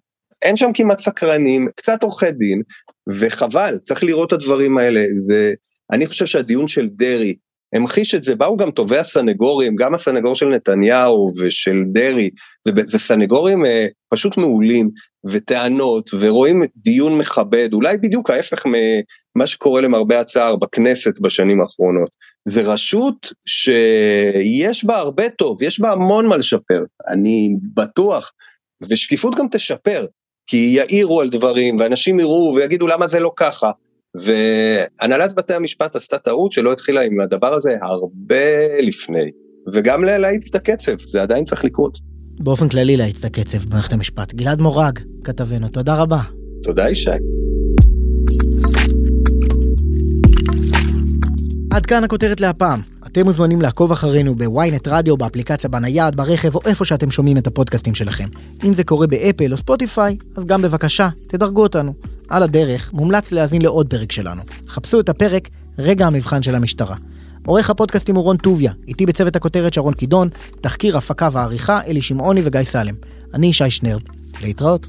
אין 0.42 0.56
שם 0.56 0.70
כמעט 0.74 0.98
סקרנים, 0.98 1.68
קצת 1.76 2.02
עורכי 2.02 2.30
דין, 2.30 2.62
וחבל, 3.08 3.78
צריך 3.82 4.04
לראות 4.04 4.28
את 4.28 4.32
הדברים 4.32 4.78
האלה. 4.78 5.04
זה, 5.14 5.52
אני 5.92 6.06
חושב 6.06 6.26
שהדיון 6.26 6.68
של 6.68 6.88
דרעי 6.92 7.34
המחיש 7.74 8.14
את 8.14 8.22
זה, 8.22 8.34
באו 8.34 8.56
גם 8.56 8.70
טובי 8.70 8.98
הסנגורים, 8.98 9.76
גם 9.76 9.94
הסנגור 9.94 10.34
של 10.34 10.48
נתניהו 10.48 11.30
ושל 11.40 11.76
דרעי, 11.92 12.30
זה 12.64 12.98
סנגורים 12.98 13.66
אה, 13.66 13.86
פשוט 14.08 14.36
מעולים, 14.36 14.90
וטענות, 15.26 16.10
ורואים 16.20 16.62
דיון 16.76 17.18
מכבד, 17.18 17.68
אולי 17.72 17.96
בדיוק 17.98 18.30
ההפך 18.30 18.66
ממה 18.66 19.46
שקורה 19.46 19.80
למרבה 19.80 20.20
הצער 20.20 20.56
בכנסת 20.56 21.20
בשנים 21.20 21.60
האחרונות. 21.60 22.10
זה 22.48 22.62
רשות 22.62 23.32
שיש 23.46 24.84
בה 24.84 24.96
הרבה 24.96 25.28
טוב, 25.28 25.62
יש 25.62 25.80
בה 25.80 25.92
המון 25.92 26.26
מה 26.26 26.36
לשפר, 26.36 26.82
אני 27.08 27.56
בטוח, 27.74 28.32
ושקיפות 28.90 29.34
גם 29.34 29.46
תשפר, 29.50 30.06
כי 30.46 30.56
יעירו 30.56 31.20
על 31.20 31.28
דברים, 31.28 31.76
ואנשים 31.80 32.20
יראו 32.20 32.52
ויגידו 32.56 32.86
למה 32.86 33.08
זה 33.08 33.20
לא 33.20 33.32
ככה. 33.36 33.70
והנהלת 34.14 35.34
בתי 35.34 35.54
המשפט 35.54 35.96
עשתה 35.96 36.18
טעות 36.18 36.52
שלא 36.52 36.72
התחילה 36.72 37.00
עם 37.00 37.20
הדבר 37.20 37.54
הזה 37.54 37.76
הרבה 37.82 38.76
לפני, 38.82 39.30
וגם 39.72 40.04
להאיץ 40.04 40.48
את 40.50 40.54
הקצב, 40.54 40.98
זה 40.98 41.22
עדיין 41.22 41.44
צריך 41.44 41.64
לקרות. 41.64 41.98
באופן 42.40 42.68
כללי 42.68 42.96
להאיץ 42.96 43.18
את 43.18 43.24
הקצב 43.24 43.58
במערכת 43.58 43.92
המשפט. 43.92 44.34
גלעד 44.34 44.60
מורג, 44.60 44.98
כתבנו, 45.24 45.68
תודה 45.68 45.94
רבה. 45.94 46.20
תודה 46.62 46.90
ישי. 46.90 47.10
עד 51.70 51.86
כאן 51.86 52.04
הכותרת 52.04 52.40
להפעם. 52.40 52.80
אתם 53.14 53.24
מוזמנים 53.24 53.60
לעקוב 53.60 53.92
אחרינו 53.92 54.34
בוויינט 54.34 54.88
רדיו, 54.88 55.16
באפליקציה 55.16 55.70
בנייד, 55.70 56.16
ברכב 56.16 56.54
או 56.54 56.60
איפה 56.64 56.84
שאתם 56.84 57.10
שומעים 57.10 57.36
את 57.36 57.46
הפודקאסטים 57.46 57.94
שלכם. 57.94 58.28
אם 58.64 58.74
זה 58.74 58.84
קורה 58.84 59.06
באפל 59.06 59.52
או 59.52 59.56
ספוטיפיי, 59.56 60.16
אז 60.36 60.44
גם 60.44 60.62
בבקשה, 60.62 61.08
תדרגו 61.26 61.62
אותנו. 61.62 61.94
על 62.28 62.42
הדרך, 62.42 62.92
מומלץ 62.92 63.32
להאזין 63.32 63.62
לעוד 63.62 63.86
פרק 63.86 64.12
שלנו. 64.12 64.42
חפשו 64.68 65.00
את 65.00 65.08
הפרק 65.08 65.48
רגע 65.78 66.06
המבחן 66.06 66.42
של 66.42 66.54
המשטרה. 66.54 66.96
עורך 67.46 67.70
הפודקאסטים 67.70 68.16
הוא 68.16 68.24
רון 68.24 68.36
טוביה, 68.36 68.72
איתי 68.88 69.06
בצוות 69.06 69.36
הכותרת 69.36 69.74
שרון 69.74 69.94
קידון, 69.94 70.28
תחקיר, 70.60 70.96
הפקה 70.96 71.28
ועריכה 71.32 71.80
אלי 71.86 72.02
שמעוני 72.02 72.40
וגיא 72.44 72.62
סלם. 72.62 72.94
אני 73.34 73.46
ישי 73.46 73.70
שנרב, 73.70 74.02
להתראות. 74.42 74.88